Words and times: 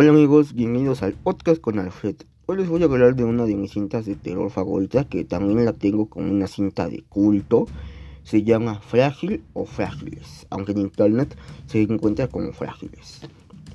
Hola 0.00 0.10
amigos, 0.10 0.54
bienvenidos 0.54 1.02
al 1.02 1.14
podcast 1.14 1.60
con 1.60 1.80
Alfred. 1.80 2.14
Hoy 2.46 2.58
les 2.58 2.68
voy 2.68 2.80
a 2.82 2.84
hablar 2.84 3.16
de 3.16 3.24
una 3.24 3.46
de 3.46 3.56
mis 3.56 3.72
cintas 3.72 4.06
de 4.06 4.14
terror 4.14 4.48
favoritas 4.48 5.06
que 5.06 5.24
también 5.24 5.64
la 5.64 5.72
tengo 5.72 6.06
como 6.06 6.30
una 6.30 6.46
cinta 6.46 6.88
de 6.88 7.02
culto. 7.08 7.66
Se 8.22 8.44
llama 8.44 8.78
Frágil 8.78 9.42
o 9.54 9.66
Frágiles, 9.66 10.46
aunque 10.50 10.70
en 10.70 10.82
internet 10.82 11.36
se 11.66 11.82
encuentra 11.82 12.28
como 12.28 12.52
Frágiles. 12.52 13.22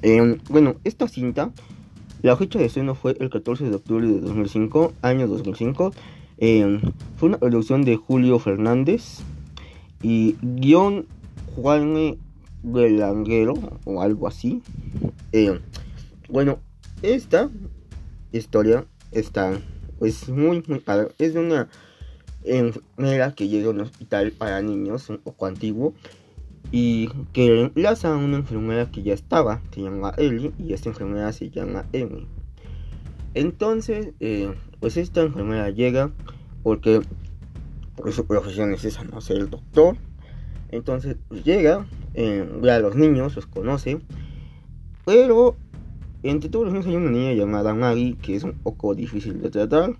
Em, 0.01 0.38
bueno, 0.50 0.75
esta 0.86 1.09
cinta, 1.09 1.51
la 2.21 2.37
fecha 2.37 2.57
de 2.57 2.68
estreno 2.68 2.96
fue 2.96 3.18
el 3.19 3.29
14 3.29 3.65
de 3.65 3.75
octubre 3.75 4.07
de 4.07 4.21
2005, 4.21 4.93
año 5.01 5.28
2005. 5.28 5.92
Em, 6.37 6.79
fue 7.18 7.28
una 7.28 7.37
producción 7.37 7.83
de 7.83 7.97
Julio 7.97 8.39
Fernández 8.39 9.19
y 10.01 10.37
guion 10.42 11.05
Juan 11.54 12.15
Belanguero 12.64 13.55
o 13.83 14.01
algo 14.01 14.29
así. 14.29 14.61
Em, 15.33 15.60
bueno, 16.33 16.57
esta 17.04 17.51
historia 18.32 18.86
está 19.11 19.54
pues 20.00 20.28
muy 20.29 20.64
muy 20.68 20.79
padre. 20.79 21.09
Es 21.19 21.36
de 21.36 21.39
una 21.42 21.69
enfermera 22.43 23.36
que 23.36 23.47
llega 23.47 23.68
a 23.68 23.69
un 23.69 23.82
hospital 23.82 24.32
para 24.32 24.59
niños 24.64 25.11
un 25.11 25.19
poco 25.19 25.46
antiguo 25.46 25.93
y 26.71 27.07
que 27.33 27.50
reemplaza 27.50 28.11
a 28.11 28.18
una 28.18 28.37
enfermera 28.37 28.89
que 28.89 29.04
ya 29.04 29.14
estaba, 29.14 29.61
se 29.75 29.83
llama 29.83 30.11
Ellie, 30.18 30.51
y 30.57 30.73
esta 30.73 30.89
enfermera 30.89 31.32
se 31.33 31.51
llama 31.51 31.86
Amy. 31.93 32.28
Entonces, 33.36 34.09
eh, 34.20 34.56
pues 34.80 34.97
esta 34.97 35.22
enfermera 35.22 35.70
llega 35.70 36.09
porque 36.64 37.02
pues, 37.95 38.16
su 38.16 38.25
profesión 38.25 38.73
es 38.73 38.86
esa, 38.86 39.03
no 39.03 39.22
ser 39.22 39.38
el 39.38 39.52
doctor. 39.52 39.97
Entonces 40.72 41.16
pues, 41.28 41.44
llega, 41.44 41.86
eh, 42.16 42.50
ve 42.59 42.72
a 42.72 42.80
los 42.80 42.95
niños, 42.95 43.36
los 43.36 43.45
conoce, 43.45 44.00
pero 45.06 45.58
entre 46.24 46.50
todos 46.50 46.66
los 46.66 46.74
niños 46.74 46.88
hay 46.88 46.96
una 46.96 47.12
niña 47.12 47.34
llamada 47.34 47.74
Maggie 47.74 48.16
que 48.22 48.36
es 48.36 48.44
un 48.44 48.54
poco 48.54 48.96
difícil 48.96 49.42
de 49.42 49.50
tratar. 49.50 49.96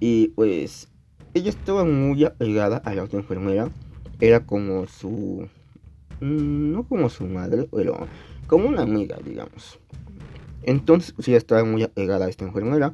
Y 0.00 0.28
pues 0.28 0.88
ella 1.34 1.50
estaba 1.50 1.84
muy 1.84 2.24
apegada 2.24 2.78
a 2.78 2.94
la 2.94 3.04
otra 3.04 3.18
enfermera. 3.18 3.70
Era 4.20 4.46
como 4.46 4.86
su... 4.86 5.48
Mm, 6.20 6.72
no 6.72 6.84
como 6.84 7.08
su 7.08 7.24
madre, 7.26 7.68
pero 7.72 8.06
como 8.46 8.68
una 8.68 8.82
amiga, 8.82 9.18
digamos. 9.24 9.78
Entonces 10.62 11.12
pues, 11.12 11.28
ella 11.28 11.38
estaba 11.38 11.64
muy 11.64 11.82
apegada 11.82 12.26
a 12.26 12.28
esta 12.28 12.44
enfermera. 12.44 12.92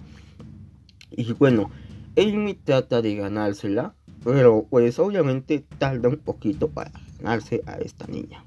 Y 1.10 1.32
bueno, 1.34 1.70
Amy 2.16 2.54
trata 2.54 3.02
de 3.02 3.14
ganársela. 3.14 3.94
Pero 4.24 4.66
pues 4.68 4.98
obviamente 4.98 5.64
tarda 5.78 6.08
un 6.08 6.16
poquito 6.16 6.68
para 6.68 6.90
ganarse 7.20 7.62
a 7.66 7.78
esta 7.78 8.06
niña. 8.06 8.44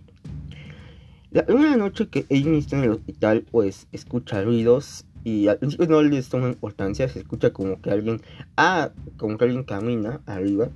La 1.32 1.46
primera 1.46 1.78
noche 1.78 2.10
que 2.10 2.26
Amy 2.30 2.58
está 2.58 2.78
en 2.78 2.84
el 2.84 2.92
hospital, 2.92 3.46
pues 3.50 3.88
escucha 3.94 4.44
ruidos 4.44 5.06
y 5.24 5.48
al 5.48 5.60
principio 5.60 5.88
no 5.88 6.02
les 6.02 6.28
toma 6.28 6.50
importancia, 6.50 7.08
se 7.08 7.20
escucha 7.20 7.54
como 7.54 7.82
que 7.82 7.90
alguien, 7.90 8.22
ah, 8.58 8.92
como 9.16 9.38
que 9.38 9.46
alguien 9.46 9.64
camina 9.64 10.20
arriba 10.26 10.68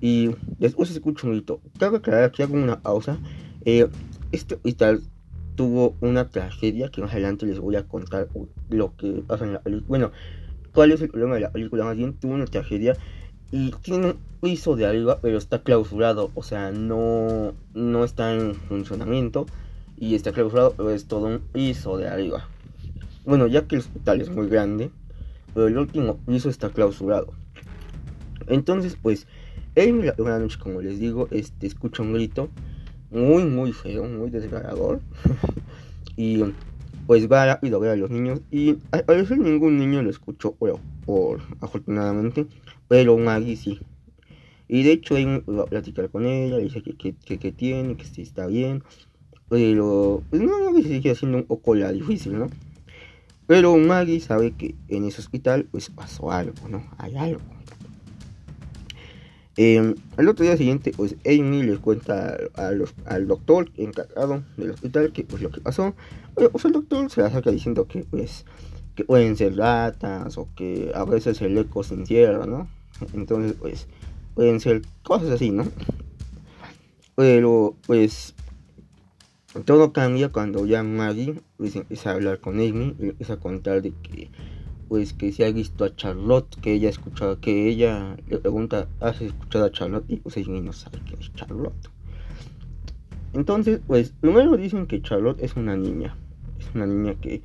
y 0.00 0.30
después 0.58 0.88
se 0.88 0.94
escucha 0.94 1.26
un 1.26 1.34
grito. 1.34 1.60
Cabe 1.78 1.98
aclarar 1.98 2.32
que 2.32 2.42
hago 2.42 2.54
una 2.54 2.80
pausa. 2.80 3.18
Eh, 3.66 3.88
este 4.32 4.54
hospital 4.54 5.02
tuvo 5.54 5.94
una 6.00 6.30
tragedia 6.30 6.88
que 6.88 7.02
más 7.02 7.12
adelante 7.12 7.44
les 7.44 7.58
voy 7.58 7.76
a 7.76 7.86
contar 7.86 8.28
lo 8.70 8.96
que 8.96 9.22
pasa 9.26 9.44
en 9.44 9.52
la 9.52 9.60
película. 9.60 9.86
Bueno, 9.86 10.12
cuál 10.72 10.92
es 10.92 11.02
el 11.02 11.10
problema 11.10 11.34
de 11.34 11.42
la 11.42 11.52
película. 11.52 11.84
Más 11.84 11.98
bien 11.98 12.14
tuvo 12.14 12.32
una 12.32 12.46
tragedia 12.46 12.96
y 13.50 13.70
tiene 13.82 14.12
un 14.12 14.18
piso 14.40 14.76
de 14.76 14.86
arriba, 14.86 15.18
pero 15.20 15.36
está 15.36 15.62
clausurado, 15.62 16.30
o 16.34 16.42
sea, 16.42 16.72
no, 16.72 17.52
no 17.74 18.04
está 18.04 18.32
en 18.32 18.54
funcionamiento 18.54 19.44
y 20.00 20.14
está 20.14 20.32
clausurado, 20.32 20.90
es 20.90 21.04
todo 21.04 21.26
un 21.26 21.38
piso 21.38 21.98
de 21.98 22.08
arriba. 22.08 22.48
Bueno, 23.24 23.46
ya 23.46 23.68
que 23.68 23.76
el 23.76 23.82
hospital 23.82 24.22
es 24.22 24.30
muy 24.30 24.48
grande, 24.48 24.90
pero 25.54 25.68
el 25.68 25.76
último 25.76 26.16
piso 26.26 26.48
está 26.48 26.70
clausurado. 26.70 27.34
Entonces, 28.48 28.96
pues, 29.00 29.26
en 29.74 30.06
la 30.06 30.38
noche, 30.38 30.58
como 30.58 30.80
les 30.80 30.98
digo, 30.98 31.28
este, 31.30 31.66
escucha 31.66 32.02
un 32.02 32.14
grito 32.14 32.48
muy, 33.10 33.44
muy 33.44 33.72
feo, 33.72 34.04
muy 34.04 34.30
desgarrador. 34.30 35.00
y 36.16 36.44
pues 37.06 37.30
va 37.30 37.44
rápido 37.44 37.76
a 37.76 37.80
ver 37.80 37.90
a 37.90 37.96
los 37.96 38.10
niños. 38.10 38.40
Y 38.50 38.78
al 38.92 39.04
parecer 39.04 39.38
ningún 39.38 39.78
niño 39.78 40.02
lo 40.02 40.08
escuchó, 40.08 40.56
por 41.04 41.40
afortunadamente, 41.60 42.46
pero 42.88 43.18
Maggie 43.18 43.56
sí. 43.56 43.80
Y 44.66 44.82
de 44.84 44.92
hecho, 44.92 45.16
él 45.16 45.42
va 45.46 45.64
a 45.64 45.66
platicar 45.66 46.08
con 46.08 46.24
ella, 46.24 46.56
le 46.56 46.62
dice 46.62 46.82
que, 46.82 46.94
que, 46.94 47.38
que 47.38 47.52
tiene, 47.52 47.96
que 47.96 48.04
sí 48.04 48.22
está 48.22 48.46
bien. 48.46 48.82
Pero, 49.50 50.22
pues 50.30 50.40
no, 50.40 50.74
se 50.76 50.84
sigue 50.84 51.10
haciendo 51.10 51.36
un 51.36 51.44
poco 51.44 51.74
la 51.74 51.92
difícil, 51.92 52.38
¿no? 52.38 52.46
Pero 53.48 53.76
Maggie 53.76 54.20
sabe 54.20 54.52
que 54.52 54.76
en 54.88 55.04
ese 55.04 55.20
hospital, 55.20 55.66
pues 55.70 55.90
pasó 55.90 56.30
algo, 56.30 56.68
¿no? 56.68 56.88
Hay 56.98 57.16
algo. 57.16 57.40
Eh, 59.56 59.94
al 60.16 60.28
otro 60.28 60.44
día 60.44 60.56
siguiente, 60.56 60.92
pues 60.96 61.16
Amy 61.26 61.64
les 61.64 61.80
cuenta 61.80 62.38
al 62.54 63.26
doctor 63.26 63.70
encargado 63.76 64.44
del 64.56 64.70
hospital 64.70 65.12
que 65.12 65.24
pues 65.24 65.42
lo 65.42 65.50
que 65.50 65.60
pasó. 65.60 65.94
Pues 66.34 66.64
el 66.64 66.72
doctor 66.72 67.10
se 67.10 67.20
la 67.20 67.30
saca 67.30 67.50
diciendo 67.50 67.88
que 67.88 68.04
pues 68.04 68.46
que 68.94 69.04
pueden 69.04 69.36
ser 69.36 69.56
ratas 69.56 70.38
o 70.38 70.48
que 70.54 70.92
a 70.94 71.04
veces 71.04 71.42
el 71.42 71.58
eco 71.58 71.82
se 71.82 71.94
encierra, 71.94 72.46
¿no? 72.46 72.68
Entonces 73.12 73.54
pues 73.58 73.88
pueden 74.34 74.60
ser 74.60 74.82
cosas 75.02 75.30
así, 75.30 75.50
¿no? 75.50 75.64
Pero 77.16 77.74
pues 77.86 78.34
todo 79.64 79.92
cambia 79.92 80.30
cuando 80.30 80.64
ya 80.64 80.82
Maggie 80.82 81.40
pues, 81.56 81.74
empieza 81.76 82.10
a 82.10 82.14
hablar 82.14 82.40
con 82.40 82.54
Amy 82.54 82.94
y 82.98 83.08
empieza 83.08 83.34
a 83.34 83.40
contar 83.40 83.82
de 83.82 83.92
que 84.02 84.30
pues 84.88 85.12
que 85.12 85.30
se 85.32 85.44
ha 85.44 85.52
visto 85.52 85.84
a 85.84 85.94
Charlotte, 85.94 86.56
que 86.60 86.72
ella 86.72 86.88
escuchado, 86.88 87.40
que 87.40 87.68
ella 87.68 88.16
le 88.28 88.38
pregunta, 88.38 88.88
¿has 88.98 89.20
escuchado 89.20 89.66
a 89.66 89.70
Charlotte? 89.70 90.04
Y 90.08 90.16
pues 90.16 90.36
Amy 90.36 90.60
no 90.60 90.72
sabe 90.72 90.98
quién 91.06 91.20
es 91.20 91.32
Charlotte. 91.34 91.88
Entonces, 93.32 93.80
pues 93.86 94.12
primero 94.20 94.56
dicen 94.56 94.88
que 94.88 95.00
Charlotte 95.00 95.40
es 95.40 95.54
una 95.54 95.76
niña, 95.76 96.16
es 96.58 96.74
una 96.74 96.86
niña 96.86 97.14
que, 97.20 97.40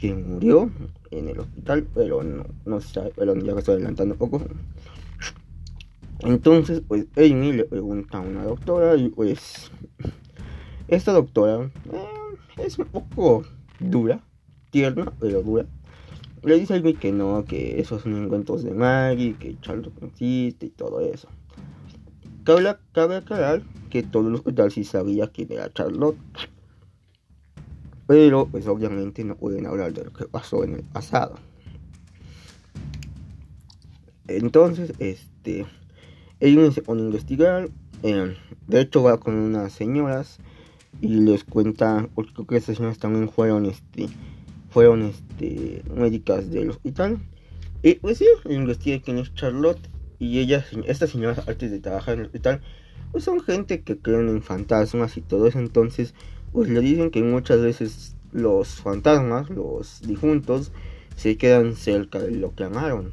que 0.00 0.14
murió 0.14 0.68
en 1.12 1.28
el 1.28 1.38
hospital, 1.38 1.86
pero 1.94 2.24
no, 2.24 2.46
no 2.64 2.80
sabe, 2.80 3.12
pero 3.14 3.36
ya 3.36 3.54
me 3.54 3.60
estoy 3.60 3.74
adelantando 3.74 4.14
un 4.14 4.18
poco. 4.18 4.42
Entonces, 6.20 6.82
pues 6.86 7.06
Amy 7.16 7.52
le 7.52 7.64
pregunta 7.66 8.18
a 8.18 8.20
una 8.20 8.42
doctora 8.42 8.96
y 8.96 9.10
pues 9.10 9.70
esta 10.90 11.12
doctora 11.12 11.70
eh, 11.92 12.58
es 12.58 12.78
un 12.78 12.86
poco 12.86 13.44
dura, 13.78 14.20
tierna, 14.70 15.12
pero 15.20 15.42
dura. 15.42 15.66
Le 16.42 16.58
dice 16.58 16.74
a 16.74 16.76
Amy 16.78 16.94
que 16.94 17.12
no, 17.12 17.44
que 17.44 17.80
esos 17.80 18.02
son 18.02 18.24
encuentros 18.24 18.64
de 18.64 18.72
Maggie, 18.72 19.36
que 19.38 19.58
Charlotte 19.60 20.02
existe 20.02 20.66
y 20.66 20.70
todo 20.70 21.00
eso. 21.00 21.28
Cabe, 22.44 22.76
cabe 22.92 23.16
aclarar 23.16 23.62
que 23.90 24.02
todo 24.02 24.28
el 24.28 24.34
hospital 24.34 24.72
sí 24.72 24.84
sabía 24.84 25.28
quién 25.28 25.52
era 25.52 25.72
Charlotte. 25.72 26.18
Pero 28.06 28.46
pues 28.46 28.66
obviamente 28.66 29.22
no 29.22 29.36
pueden 29.36 29.66
hablar 29.66 29.92
de 29.92 30.04
lo 30.04 30.12
que 30.12 30.24
pasó 30.24 30.64
en 30.64 30.74
el 30.74 30.82
pasado. 30.82 31.36
Entonces, 34.26 34.94
este, 34.98 35.66
ellos 36.40 36.74
se 36.74 36.82
pone 36.82 37.02
a 37.02 37.04
investigar. 37.04 37.68
Eh, 38.02 38.34
de 38.66 38.80
hecho 38.80 39.02
va 39.02 39.20
con 39.20 39.34
unas 39.34 39.72
señoras 39.72 40.40
y 41.00 41.08
les 41.08 41.44
cuenta, 41.44 42.08
porque 42.14 42.32
creo 42.32 42.46
que 42.46 42.56
estas 42.56 42.76
señoras 42.76 42.98
también 42.98 43.28
fueron, 43.28 43.66
este, 43.66 44.08
fueron, 44.70 45.02
este, 45.02 45.82
médicas 45.94 46.50
del 46.50 46.70
hospital. 46.70 47.18
Y 47.82 47.94
pues 47.94 48.18
sí, 48.18 48.26
investigué 48.48 49.00
quién 49.00 49.18
es 49.18 49.32
Charlotte 49.34 49.80
y 50.18 50.38
ellas, 50.38 50.66
estas 50.86 51.10
señoras 51.10 51.48
antes 51.48 51.70
de 51.70 51.80
trabajar 51.80 52.14
en 52.14 52.20
el 52.20 52.26
hospital, 52.26 52.60
pues 53.12 53.24
son 53.24 53.40
gente 53.40 53.82
que 53.82 53.96
creen 53.98 54.28
en 54.28 54.42
fantasmas 54.42 55.16
y 55.16 55.22
todo 55.22 55.46
eso, 55.46 55.58
entonces, 55.58 56.14
pues 56.52 56.68
le 56.68 56.80
dicen 56.80 57.10
que 57.10 57.22
muchas 57.22 57.60
veces 57.60 58.16
los 58.32 58.68
fantasmas, 58.68 59.50
los 59.50 60.02
difuntos, 60.02 60.72
se 61.16 61.36
quedan 61.36 61.74
cerca 61.74 62.18
de 62.18 62.32
lo 62.32 62.54
que 62.54 62.64
amaron. 62.64 63.12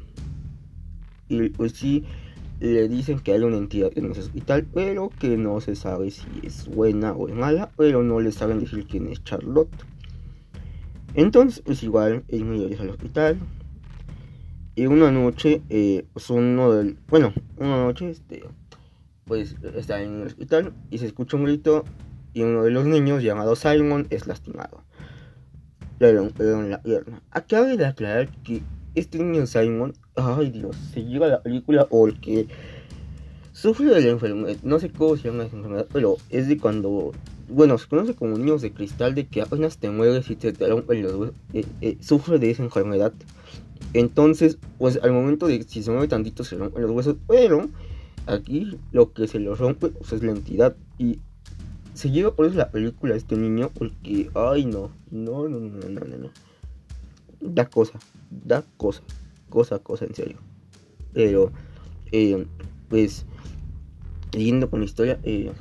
Y 1.28 1.48
pues 1.50 1.72
sí, 1.72 2.04
le 2.60 2.88
dicen 2.88 3.20
que 3.20 3.32
hay 3.32 3.40
una 3.40 3.56
entidad 3.56 3.90
en 3.96 4.10
ese 4.10 4.20
hospital, 4.20 4.66
pero 4.72 5.10
que 5.10 5.36
no 5.36 5.60
se 5.60 5.76
sabe 5.76 6.10
si 6.10 6.26
es 6.42 6.68
buena 6.68 7.12
o 7.12 7.28
es 7.28 7.34
mala, 7.34 7.70
pero 7.76 8.02
no 8.02 8.20
le 8.20 8.32
saben 8.32 8.60
decir 8.60 8.86
quién 8.86 9.08
es 9.08 9.22
Charlotte. 9.24 9.70
Entonces, 11.14 11.62
pues 11.64 11.82
igual, 11.82 12.24
él 12.28 12.44
me 12.44 12.58
regresa 12.58 12.82
al 12.82 12.90
hospital. 12.90 13.38
Y 14.74 14.86
una 14.86 15.10
noche, 15.10 15.62
eh, 15.68 16.06
pues 16.12 16.30
uno 16.30 16.72
del. 16.72 16.98
Bueno, 17.08 17.32
una 17.56 17.82
noche, 17.84 18.10
este. 18.10 18.44
Pues 19.24 19.56
está 19.74 20.00
en 20.00 20.20
el 20.20 20.26
hospital 20.26 20.72
y 20.90 20.98
se 20.98 21.06
escucha 21.06 21.36
un 21.36 21.44
grito. 21.44 21.84
Y 22.32 22.42
uno 22.42 22.62
de 22.62 22.70
los 22.70 22.86
niños, 22.86 23.22
llamado 23.22 23.56
Simon, 23.56 24.06
es 24.10 24.26
lastimado. 24.26 24.84
Pero 25.98 26.30
en 26.38 26.70
la 26.70 26.80
pierna. 26.80 27.22
Acaba 27.30 27.66
de 27.66 27.84
aclarar 27.84 28.28
que 28.42 28.62
este 28.98 29.18
niño 29.18 29.46
Simon, 29.46 29.94
ay 30.14 30.50
Dios, 30.50 30.76
se 30.92 31.04
lleva 31.04 31.28
la 31.28 31.42
película 31.42 31.86
porque 31.86 32.46
sufre 33.52 33.86
de 33.86 34.00
la 34.00 34.10
enfermedad, 34.10 34.56
no 34.62 34.78
sé 34.78 34.90
cómo 34.90 35.16
se 35.16 35.28
llama 35.28 35.44
esa 35.44 35.56
enfermedad, 35.56 35.86
pero 35.92 36.16
es 36.30 36.46
de 36.46 36.58
cuando, 36.58 37.12
bueno, 37.48 37.76
se 37.78 37.88
conoce 37.88 38.14
como 38.14 38.38
niños 38.38 38.62
de 38.62 38.72
cristal, 38.72 39.14
de 39.14 39.26
que 39.26 39.42
apenas 39.42 39.78
te 39.78 39.90
mueves 39.90 40.30
y 40.30 40.36
te, 40.36 40.52
rompen 40.52 41.02
los 41.02 41.14
huesos, 41.14 41.36
eh, 41.54 41.64
eh, 41.80 41.98
sufre 42.00 42.38
de 42.38 42.50
esa 42.50 42.62
enfermedad. 42.62 43.12
Entonces, 43.94 44.58
pues 44.78 45.00
al 45.02 45.12
momento 45.12 45.46
de 45.46 45.62
si 45.64 45.82
se 45.82 45.90
mueve 45.90 46.08
tantito 46.08 46.44
se 46.44 46.56
rompen 46.56 46.82
los 46.82 46.92
huesos, 46.92 47.16
pero 47.26 47.68
aquí 48.26 48.78
lo 48.92 49.12
que 49.12 49.26
se 49.26 49.40
los 49.40 49.58
rompe 49.58 49.88
pues, 49.88 50.12
es 50.12 50.22
la 50.22 50.32
entidad 50.32 50.76
y 50.98 51.18
se 51.94 52.10
lleva 52.10 52.32
por 52.32 52.46
eso 52.46 52.58
la 52.58 52.70
película 52.70 53.16
este 53.16 53.36
niño 53.36 53.70
porque, 53.74 54.30
ay 54.34 54.66
no, 54.66 54.92
no, 55.10 55.48
no, 55.48 55.58
no, 55.58 55.88
no, 55.88 56.00
no, 56.00 56.16
no. 56.16 56.30
Da 57.40 57.66
cosa, 57.66 57.98
da 58.30 58.64
cosa, 58.76 59.02
cosa, 59.48 59.78
cosa 59.78 60.04
en 60.04 60.14
serio. 60.14 60.38
Pero, 61.12 61.52
eh, 62.12 62.46
pues, 62.88 63.26
siguiendo 64.32 64.70
con 64.70 64.80
la 64.80 64.86
historia, 64.86 65.18
eh, 65.22 65.52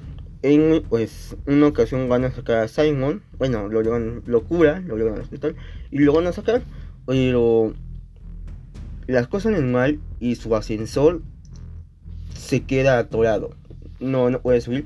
en 0.42 0.84
pues 0.84 1.36
una 1.46 1.68
ocasión 1.68 2.10
van 2.10 2.26
a 2.26 2.32
sacar 2.32 2.58
a 2.60 2.68
Simon, 2.68 3.22
bueno, 3.38 3.68
lo 3.68 3.82
llevan, 3.82 4.24
lo 4.26 4.44
cura, 4.44 4.80
lo 4.82 4.98
llevan 4.98 5.16
al 5.16 5.22
hospital 5.22 5.56
y 5.92 6.00
lo 6.00 6.14
van 6.14 6.28
a 6.28 6.32
sacar, 6.32 6.62
pero 7.06 7.74
las 9.08 9.28
cosas 9.28 9.54
salen 9.54 9.72
mal 9.72 10.00
y 10.20 10.36
su 10.36 10.56
ascensor 10.56 11.22
se 12.36 12.64
queda 12.64 13.00
atorado, 13.00 13.52
no, 14.00 14.30
no 14.30 14.42
puede 14.42 14.62
subir 14.62 14.86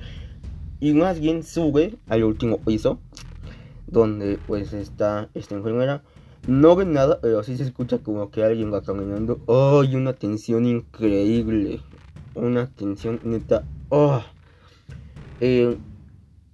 y 0.79 0.93
más 0.93 1.19
bien 1.19 1.43
sube 1.43 1.95
al 2.07 2.23
último 2.23 2.57
piso 2.59 2.99
donde 3.87 4.39
pues 4.47 4.73
está 4.73 5.29
esta 5.33 5.55
enfermera 5.55 6.01
no 6.47 6.75
ven 6.75 6.93
nada 6.93 7.19
pero 7.21 7.43
sí 7.43 7.57
se 7.57 7.63
escucha 7.63 7.99
como 7.99 8.31
que 8.31 8.43
alguien 8.43 8.73
va 8.73 8.81
caminando. 8.81 9.39
Oh 9.45 9.83
y 9.83 9.95
una 9.95 10.13
tensión 10.13 10.65
increíble 10.65 11.81
una 12.35 12.67
tensión 12.67 13.19
neta. 13.23 13.63
Oh 13.89 14.21
eh, 15.39 15.77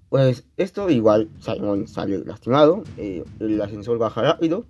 pues 0.09 0.45
esto 0.57 0.89
igual 0.89 1.29
Simon 1.39 1.87
sale 1.87 2.19
lastimado 2.19 2.83
eh, 2.97 3.23
el 3.39 3.61
ascensor 3.61 3.97
baja 3.97 4.21
rápido 4.21 4.65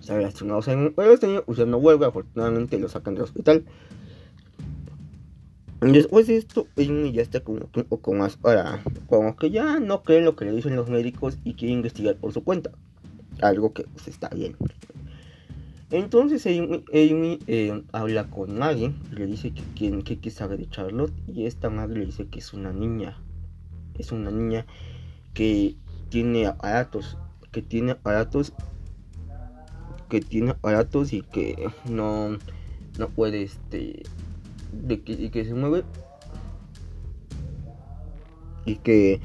sale 0.00 0.22
lastimado 0.22 0.62
Simon. 0.62 0.92
Pero 0.96 1.12
este 1.12 1.26
niño 1.26 1.44
usted 1.46 1.66
no 1.66 1.80
vuelve 1.80 2.06
afortunadamente 2.06 2.78
lo 2.78 2.88
sacan 2.88 3.14
del 3.14 3.24
hospital. 3.24 3.64
Después 5.80 6.26
de 6.26 6.36
esto, 6.36 6.66
Amy 6.76 7.12
ya 7.12 7.22
está 7.22 7.38
como 7.40 7.68
un 7.72 7.84
poco 7.84 8.12
más 8.12 8.36
para, 8.36 8.82
como 9.06 9.36
que 9.36 9.50
ya 9.50 9.78
no 9.78 10.02
cree 10.02 10.22
lo 10.22 10.34
que 10.34 10.44
le 10.44 10.52
dicen 10.52 10.74
los 10.74 10.90
médicos 10.90 11.38
y 11.44 11.54
quiere 11.54 11.72
investigar 11.72 12.16
por 12.16 12.32
su 12.32 12.42
cuenta. 12.42 12.72
Algo 13.42 13.72
que 13.72 13.84
pues, 13.84 14.08
está 14.08 14.28
bien. 14.28 14.56
Entonces 15.90 16.46
Amy, 16.46 17.38
eh, 17.46 17.82
habla 17.92 18.28
con 18.28 18.62
y 18.76 18.94
le 19.14 19.26
dice 19.26 19.52
que, 19.52 19.62
quién 19.74 20.02
que, 20.02 20.30
sabe 20.30 20.58
de 20.58 20.68
Charlotte 20.68 21.14
y 21.26 21.46
esta 21.46 21.70
madre 21.70 22.00
le 22.00 22.06
dice 22.06 22.26
que 22.26 22.40
es 22.40 22.52
una 22.52 22.72
niña. 22.72 23.16
Es 23.98 24.12
una 24.12 24.30
niña 24.30 24.66
que 25.32 25.76
tiene 26.10 26.46
aparatos, 26.46 27.16
que 27.52 27.62
tiene 27.62 27.92
aparatos, 27.92 28.52
que 30.10 30.20
tiene 30.20 30.50
aparatos 30.50 31.12
y 31.14 31.22
que 31.22 31.70
no, 31.88 32.36
no 32.98 33.08
puede 33.08 33.42
este 33.42 34.02
de 34.72 35.00
que, 35.00 35.12
y 35.12 35.30
que 35.30 35.44
se 35.46 35.54
mueve 35.54 35.84
y 38.66 38.76
que 38.76 39.20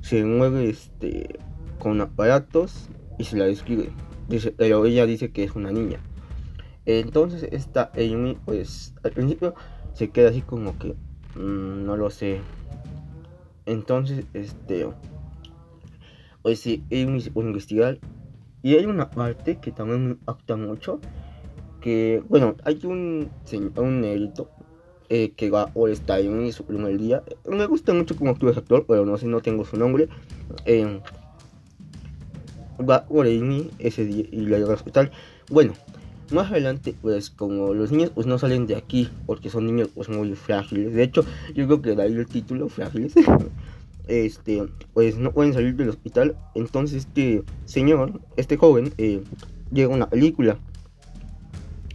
se 0.00 0.24
mueve 0.24 0.70
este 0.70 1.40
con 1.80 2.00
aparatos 2.00 2.88
y 3.18 3.24
se 3.24 3.36
la 3.36 3.44
describe 3.44 3.90
dice, 4.28 4.52
pero 4.52 4.84
ella 4.84 5.06
dice 5.06 5.30
que 5.30 5.44
es 5.44 5.54
una 5.54 5.70
niña 5.70 5.98
entonces 6.86 7.48
esta 7.50 7.90
Amy 7.94 8.36
pues 8.44 8.94
al 9.02 9.12
principio 9.12 9.54
se 9.94 10.10
queda 10.10 10.30
así 10.30 10.42
como 10.42 10.78
que 10.78 10.94
mmm, 11.36 11.84
no 11.84 11.96
lo 11.96 12.10
sé 12.10 12.40
entonces 13.66 14.26
este 14.34 14.86
pues 16.42 16.60
sí 16.60 16.84
Amy 16.90 17.20
se 17.20 17.30
puede 17.30 17.48
investigar 17.48 17.98
y 18.62 18.76
hay 18.76 18.86
una 18.86 19.10
parte 19.10 19.58
que 19.58 19.72
también 19.72 20.04
me 20.04 20.10
impacta 20.12 20.56
mucho 20.56 21.00
que 21.80 22.22
bueno 22.28 22.56
hay 22.64 22.80
un 22.84 23.30
un 23.76 24.00
negrito 24.00 24.50
eh, 25.10 25.32
que 25.36 25.50
va 25.50 25.70
o 25.74 25.86
está 25.86 26.18
en 26.18 26.50
su 26.52 26.64
primer 26.64 26.98
día. 26.98 27.22
Me 27.46 27.66
gusta 27.66 27.92
mucho 27.92 28.16
como 28.16 28.30
actúa 28.30 28.50
ese 28.50 28.60
actor, 28.60 28.86
pero 28.88 29.04
no 29.04 29.18
sé, 29.18 29.26
no 29.26 29.42
tengo 29.42 29.64
su 29.64 29.76
nombre. 29.76 30.08
Eh, 30.64 31.00
va 32.78 33.04
por 33.06 33.26
ese 33.26 34.04
día 34.04 34.24
y 34.30 34.40
la 34.40 34.58
lleva 34.58 34.70
al 34.70 34.76
hospital. 34.76 35.10
Bueno, 35.50 35.72
más 36.32 36.50
adelante, 36.50 36.94
pues 37.00 37.30
como 37.30 37.74
los 37.74 37.92
niños 37.92 38.10
pues 38.14 38.26
no 38.26 38.38
salen 38.38 38.66
de 38.66 38.76
aquí 38.76 39.10
porque 39.26 39.50
son 39.50 39.66
niños 39.66 39.88
pues 39.94 40.08
muy 40.08 40.34
frágiles. 40.34 40.94
De 40.94 41.02
hecho, 41.02 41.24
yo 41.54 41.66
creo 41.66 41.82
que 41.82 41.94
da 41.94 42.06
el 42.06 42.26
título, 42.26 42.68
frágiles. 42.68 43.14
este, 44.08 44.64
pues 44.92 45.16
no 45.16 45.32
pueden 45.32 45.52
salir 45.52 45.76
del 45.76 45.90
hospital. 45.90 46.36
Entonces 46.54 47.06
este 47.06 47.42
señor, 47.64 48.20
este 48.36 48.56
joven, 48.56 48.92
eh, 48.98 49.22
llega 49.70 49.92
a 49.92 49.96
una 49.96 50.08
película 50.08 50.58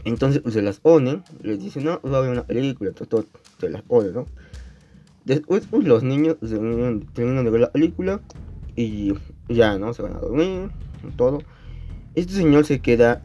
entonces 0.05 0.41
pues, 0.41 0.53
se 0.53 0.61
las 0.61 0.79
ponen, 0.79 1.23
les 1.41 1.61
dicen, 1.61 1.85
no, 1.85 1.99
va 2.01 2.15
a 2.15 2.19
haber 2.19 2.31
una 2.31 2.43
película, 2.43 2.91
todo, 2.91 3.25
se 3.59 3.69
las 3.69 3.81
ponen, 3.81 4.13
¿no? 4.13 4.25
Después 5.25 5.67
pues, 5.69 5.83
los 5.85 6.03
niños 6.03 6.37
terminan 6.39 7.45
de 7.45 7.51
ver 7.51 7.61
la 7.61 7.71
película 7.71 8.21
y 8.75 9.13
ya, 9.49 9.77
¿no? 9.77 9.93
Se 9.93 10.01
van 10.01 10.15
a 10.15 10.19
dormir, 10.19 10.69
todo. 11.15 11.39
Este 12.15 12.33
señor 12.33 12.65
se 12.65 12.79
queda 12.79 13.23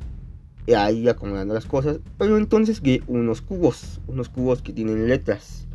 ahí 0.76 1.08
acomodando 1.08 1.54
las 1.54 1.66
cosas, 1.66 2.00
pero 2.18 2.36
entonces 2.38 2.80
ve 2.80 3.02
unos 3.06 3.42
cubos, 3.42 4.00
unos 4.06 4.28
cubos 4.28 4.62
que 4.62 4.72
tienen 4.72 5.08
letras. 5.08 5.66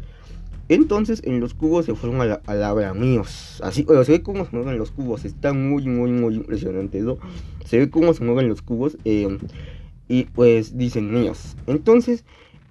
Entonces 0.67 1.21
en 1.25 1.39
los 1.39 1.55
cubos 1.55 1.85
se 1.85 1.95
forma 1.95 2.25
la 2.25 2.41
palabra 2.41 2.93
míos. 2.93 3.59
Así, 3.63 3.85
se 4.03 4.11
ve 4.11 4.21
cómo 4.21 4.45
se 4.45 4.55
mueven 4.55 4.77
los 4.77 4.91
cubos. 4.91 5.25
Está 5.25 5.51
muy, 5.51 5.87
muy, 5.87 6.11
muy 6.11 6.35
impresionante 6.35 6.99
eso. 6.99 7.17
Se 7.65 7.79
ve 7.79 7.89
cómo 7.89 8.13
se 8.13 8.23
mueven 8.23 8.47
los 8.47 8.61
cubos. 8.61 8.95
Eh, 9.03 9.37
y 10.07 10.25
pues 10.25 10.77
dicen 10.77 11.13
míos. 11.13 11.55
Entonces, 11.67 12.25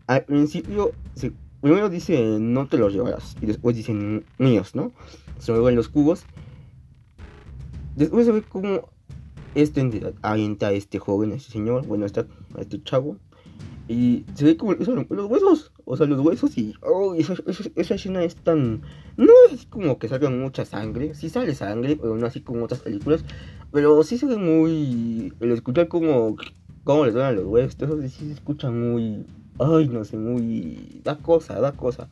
al 0.06 0.24
principio, 0.24 0.92
primero 1.60 1.88
dice 1.88 2.38
no 2.40 2.66
te 2.66 2.76
los 2.76 2.92
llevarás 2.92 3.36
y 3.40 3.46
después 3.46 3.76
dicen 3.76 4.24
míos, 4.38 4.74
¿no? 4.74 4.92
Se 5.38 5.52
mueven 5.52 5.76
los 5.76 5.88
cubos. 5.88 6.24
Después 7.98 8.26
se 8.26 8.32
ve 8.32 8.42
como 8.42 8.88
esta 9.56 9.80
entidad 9.80 10.14
avienta 10.22 10.68
a 10.68 10.72
este 10.72 11.00
joven, 11.00 11.32
a 11.32 11.34
este 11.34 11.50
señor, 11.50 11.84
bueno, 11.84 12.04
a 12.04 12.06
este, 12.06 12.24
este 12.56 12.80
chavo. 12.84 13.16
Y 13.88 14.24
se 14.34 14.44
ve 14.44 14.56
como 14.56 14.74
los 14.74 15.26
huesos, 15.26 15.72
o 15.84 15.96
sea, 15.96 16.06
los 16.06 16.20
huesos 16.20 16.56
y 16.58 16.74
oh, 16.82 17.14
esa, 17.14 17.34
escena 17.74 18.22
es 18.22 18.36
tan... 18.36 18.82
No 19.16 19.32
es 19.50 19.66
como 19.66 19.98
que 19.98 20.06
salga 20.06 20.30
mucha 20.30 20.64
sangre, 20.64 21.14
sí 21.14 21.28
sale 21.28 21.56
sangre, 21.56 21.96
pero 21.96 22.16
no 22.16 22.26
así 22.26 22.40
como 22.40 22.64
otras 22.64 22.82
películas. 22.82 23.24
Pero 23.72 24.00
sí 24.04 24.16
se 24.16 24.26
ve 24.26 24.36
muy... 24.36 25.32
El 25.40 25.50
escuchar 25.50 25.88
como 25.88 26.36
cómo 26.84 27.04
les 27.04 27.14
duelen 27.14 27.34
los 27.34 27.46
huevos, 27.46 27.76
eso 27.80 28.00
sí 28.02 28.08
se 28.08 28.32
escucha 28.32 28.70
muy, 28.70 29.26
ay, 29.58 29.88
no 29.88 30.04
sé, 30.04 30.16
muy, 30.16 31.00
da 31.02 31.16
cosa, 31.16 31.60
da 31.60 31.72
cosa. 31.72 32.08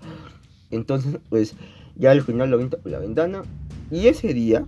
Entonces, 0.73 1.19
pues, 1.29 1.55
ya 1.95 2.11
al 2.11 2.23
final 2.23 2.51
lo 2.51 2.57
avienta 2.57 2.79
por 2.79 2.91
la 2.91 2.99
ventana. 2.99 3.43
Y 3.91 4.09
ese 4.09 4.35
día, 4.35 4.67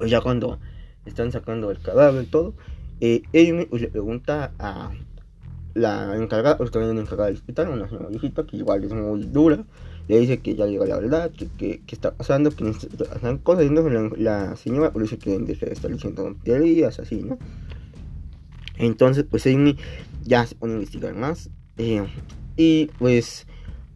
pues 0.00 0.10
ya 0.10 0.22
cuando 0.22 0.58
están 1.04 1.30
sacando 1.30 1.70
el 1.70 1.78
cadáver 1.78 2.24
y 2.24 2.26
todo, 2.26 2.54
eh, 3.02 3.22
pues, 3.68 3.82
le 3.82 3.88
pregunta 3.88 4.54
a 4.58 4.92
la 5.74 6.16
encargada, 6.16 6.56
o 6.58 6.64
también 6.70 6.96
encargada 6.96 7.26
del 7.26 7.36
hospital, 7.36 7.68
una 7.68 7.86
señora 7.86 8.08
viejita 8.08 8.46
que 8.46 8.56
igual 8.56 8.82
es 8.82 8.94
muy 8.94 9.24
dura, 9.24 9.62
le 10.08 10.18
dice 10.18 10.40
que 10.40 10.54
ya 10.54 10.64
llega 10.64 10.86
la 10.86 10.96
verdad, 10.98 11.30
que, 11.30 11.48
que, 11.82 11.94
está 11.94 12.14
pasando, 12.14 12.50
que 12.50 12.70
están 12.70 13.36
cosas, 13.38 13.66
y 13.66 13.68
la, 13.68 14.10
la 14.16 14.56
señora 14.56 14.90
pues, 14.90 15.10
dice 15.10 15.18
que 15.18 15.52
estar 15.70 15.90
diciendo 15.90 16.34
teorías, 16.44 16.98
así, 16.98 17.22
¿no? 17.22 17.36
Entonces, 18.78 19.26
pues 19.30 19.46
Amy 19.46 19.76
ya 20.24 20.46
se 20.46 20.54
pone 20.54 20.72
a 20.72 20.76
investigar 20.76 21.14
más. 21.14 21.50
Eh, 21.76 22.06
y 22.56 22.86
pues 22.98 23.46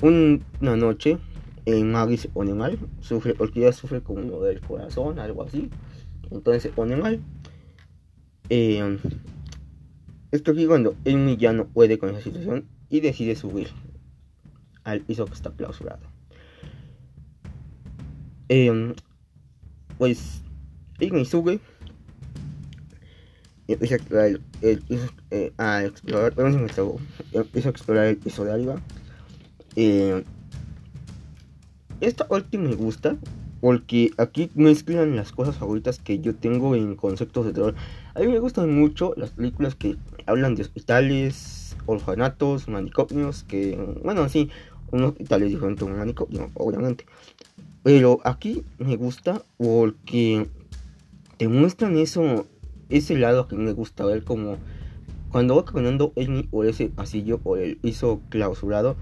una 0.03 0.77
noche 0.77 1.19
eh, 1.67 1.83
Maggie 1.83 2.19
se 2.19 2.29
pone 2.29 2.53
mal, 2.53 2.79
sufre, 3.01 3.35
porque 3.35 3.61
ella 3.61 3.73
sufre 3.73 4.03
como 4.03 4.43
del 4.43 4.61
corazón, 4.61 5.19
algo 5.19 5.43
así. 5.45 5.71
Entonces 6.35 6.63
se 6.63 6.69
pone 6.69 6.97
mal. 6.97 7.21
Eh, 8.51 8.99
esto 10.31 10.51
aquí 10.51 10.67
cuando 10.67 10.97
Amy 11.07 11.37
ya 11.37 11.53
no 11.53 11.67
puede 11.67 11.99
con 11.99 12.11
esa 12.11 12.21
situación 12.21 12.69
y 12.91 13.01
decide 13.01 13.37
subir 13.37 13.69
al 14.83 15.01
piso 15.01 15.25
que 15.25 15.33
está 15.33 15.51
clausurado. 15.51 16.03
Eh, 18.49 18.95
pues 19.97 20.43
sube 21.25 21.61
empieza 23.69 23.95
a 23.95 23.99
explorar 23.99 24.41
el, 24.61 24.79
piso, 24.81 25.07
eh, 25.31 25.53
a 25.57 25.85
explorar, 25.85 26.35
empieza 27.33 27.69
a 27.69 27.71
explorar 27.71 28.07
el 28.07 28.17
piso 28.17 28.45
de 28.45 28.53
arriba. 28.53 28.81
Eh, 29.77 30.25
esta 32.01 32.27
última 32.29 32.69
me 32.69 32.75
gusta 32.75 33.17
porque 33.65 34.11
aquí 34.19 34.51
mezclan 34.55 35.17
las 35.17 35.33
cosas 35.33 35.57
favoritas 35.57 35.99
que 35.99 36.19
yo 36.19 36.35
tengo 36.35 36.75
en 36.75 36.97
conceptos 36.97 37.47
de 37.47 37.55
terror. 37.55 37.75
A 38.15 38.21
mí 38.21 38.27
me 38.27 38.39
gustan 38.39 38.79
mucho 38.79 39.15
las 39.17 39.31
películas 39.31 39.75
que 39.75 39.97
hablan 40.27 40.55
de 40.55 40.61
hospitales, 40.61 41.75
orfanatos, 41.87 42.69
manicomios, 42.69 43.43
que, 43.45 43.75
bueno, 44.05 44.29
sí, 44.29 44.51
un 44.91 45.05
hospital 45.05 45.45
es 45.45 45.49
diferente 45.53 45.83
a 45.83 45.87
un 45.87 45.97
manicomio, 45.97 46.51
obviamente. 46.53 47.07
Pero 47.83 48.21
aquí 48.25 48.65
me 48.77 48.97
gusta 48.97 49.41
porque 49.57 50.47
te 51.39 51.49
muestran 51.49 51.97
eso, 51.97 52.47
ese 52.91 53.17
lado 53.17 53.49
que 53.49 53.57
me 53.57 53.73
gusta 53.73 54.05
ver 54.05 54.25
como 54.25 54.59
cuando 55.31 55.57
va 55.57 55.65
caminando 55.65 56.13
Amy 56.19 56.43
por 56.43 56.67
ese 56.67 56.91
pasillo 56.91 57.41
o 57.45 57.57
el 57.57 57.79
piso 57.79 58.21
clausurado, 58.29 58.97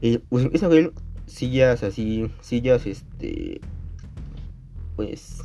eh, 0.00 0.20
pues 0.30 0.46
empieza 0.46 0.64
a 0.64 0.70
ver 0.70 0.94
sillas 1.26 1.82
así, 1.82 2.30
sillas 2.40 2.86
este, 2.86 3.60
pues, 5.00 5.38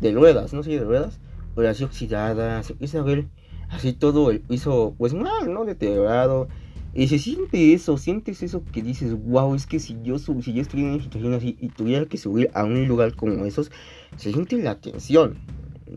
de 0.00 0.12
ruedas, 0.12 0.52
no 0.52 0.62
sé, 0.62 0.70
de 0.70 0.84
ruedas, 0.84 1.18
pero 1.56 1.68
así 1.68 1.82
oxidadas, 1.82 2.70
empieza 2.70 3.00
a 3.00 3.02
ver 3.02 3.26
así 3.68 3.92
todo 3.92 4.30
el 4.30 4.38
piso, 4.38 4.94
pues 4.96 5.12
mal, 5.12 5.52
¿no? 5.52 5.64
Deteriorado. 5.64 6.46
Y 6.94 7.08
se 7.08 7.18
siente 7.18 7.74
eso, 7.74 7.98
sientes 7.98 8.44
eso 8.44 8.62
que 8.72 8.82
dices, 8.82 9.12
wow, 9.24 9.56
es 9.56 9.66
que 9.66 9.80
si 9.80 9.98
yo, 10.04 10.20
si 10.20 10.52
yo 10.52 10.62
estuviera 10.62 10.90
en 10.90 10.94
una 10.94 11.02
situación 11.02 11.34
así 11.34 11.56
y 11.60 11.68
tuviera 11.68 12.06
que 12.06 12.16
subir 12.16 12.48
a 12.54 12.62
un 12.62 12.86
lugar 12.86 13.16
como 13.16 13.44
esos, 13.44 13.72
se 14.16 14.32
siente 14.32 14.56
la 14.62 14.76
tensión, 14.76 15.38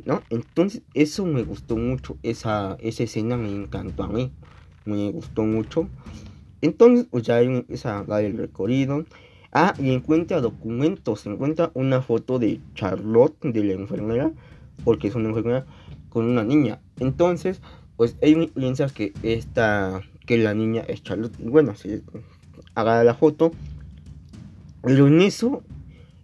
¿no? 0.06 0.24
Entonces, 0.32 0.82
eso 0.96 1.28
me 1.28 1.44
gustó 1.44 1.78
mucho, 1.78 2.18
esa, 2.24 2.76
esa 2.80 3.04
escena 3.04 3.38
me 3.38 3.52
encantó 3.52 4.02
a 4.02 4.08
mí, 4.08 4.32
me 4.86 5.12
gustó 5.12 5.44
mucho. 5.44 5.88
Entonces, 6.62 7.06
pues 7.12 7.22
ya 7.22 7.40
empieza 7.40 8.00
a 8.00 8.04
dar 8.04 8.24
el 8.24 8.36
recorrido. 8.36 9.06
Ah, 9.52 9.74
y 9.80 9.92
encuentra 9.92 10.42
documentos, 10.42 11.26
encuentra 11.26 11.72
una 11.74 12.02
foto 12.02 12.38
de 12.38 12.60
Charlotte, 12.76 13.36
de 13.42 13.64
la 13.64 13.74
enfermera, 13.74 14.32
porque 14.84 15.08
es 15.08 15.16
una 15.16 15.30
enfermera, 15.30 15.66
con 16.10 16.26
una 16.26 16.44
niña. 16.44 16.80
Entonces, 17.00 17.62
pues 17.98 18.16
él 18.22 18.52
piensa 18.54 18.88
que 18.90 19.14
esta, 19.24 20.02
que 20.26 20.38
la 20.38 20.54
niña 20.54 20.84
es 20.88 21.04
Charlotte. 21.04 21.36
Bueno, 21.40 21.76
se 21.76 22.04
agarra 22.76 23.04
la 23.04 23.16
foto. 23.16 23.52
Pero 24.84 25.08
en 25.08 25.22
eso 25.22 25.64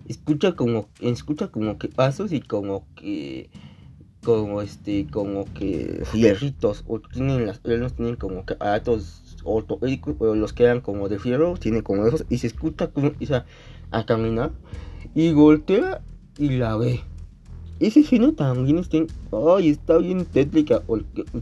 escucha 0.08 0.56
como, 0.56 0.88
escucha 1.02 1.48
como 1.48 1.78
que 1.78 1.88
pasos 1.88 2.32
y 2.32 2.42
como 2.42 2.86
que, 2.96 3.50
como 4.24 4.62
este, 4.62 5.08
como 5.08 5.46
que 5.54 6.04
fierritos, 6.12 6.86
o 6.88 7.00
tienen 7.00 7.46
las 7.46 7.60
piernas, 7.60 7.94
tienen 7.96 8.16
como 8.16 8.46
que 8.46 8.54
aparatos 8.54 9.25
pero 10.20 10.36
los 10.36 10.54
que 10.54 10.64
eran 10.64 10.82
como 10.82 11.08
de 11.08 11.20
fierro, 11.20 11.56
tiene 11.56 11.84
como 11.84 12.06
esos, 12.06 12.26
y 12.30 12.40
se 12.40 12.48
escucha 12.48 12.88
como 12.88 13.08
empieza 13.08 13.46
a 13.92 14.06
caminar, 14.06 14.52
y 15.14 15.32
voltea 15.32 16.02
y 16.38 16.50
la 16.58 16.76
ve. 16.76 17.02
Ese 17.80 18.00
escena 18.02 18.34
también 18.36 18.80
está, 18.80 18.98
ay, 19.32 19.70
está 19.70 19.98
bien 19.98 20.26
tétrica, 20.26 20.82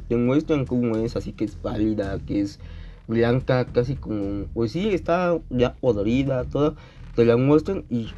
te 0.07 0.15
muestran 0.17 0.65
cómo 0.65 0.97
es, 0.97 1.15
así 1.15 1.31
que 1.31 1.45
es 1.45 1.55
pálida, 1.55 2.19
que 2.25 2.41
es 2.41 2.59
blanca, 3.07 3.65
casi 3.65 3.95
como, 3.95 4.45
pues 4.53 4.71
sí, 4.71 4.89
está 4.89 5.39
ya 5.49 5.73
podrida, 5.75 6.43
toda, 6.45 6.75
te 7.15 7.25
la 7.25 7.37
muestran 7.37 7.85
y 7.89 8.09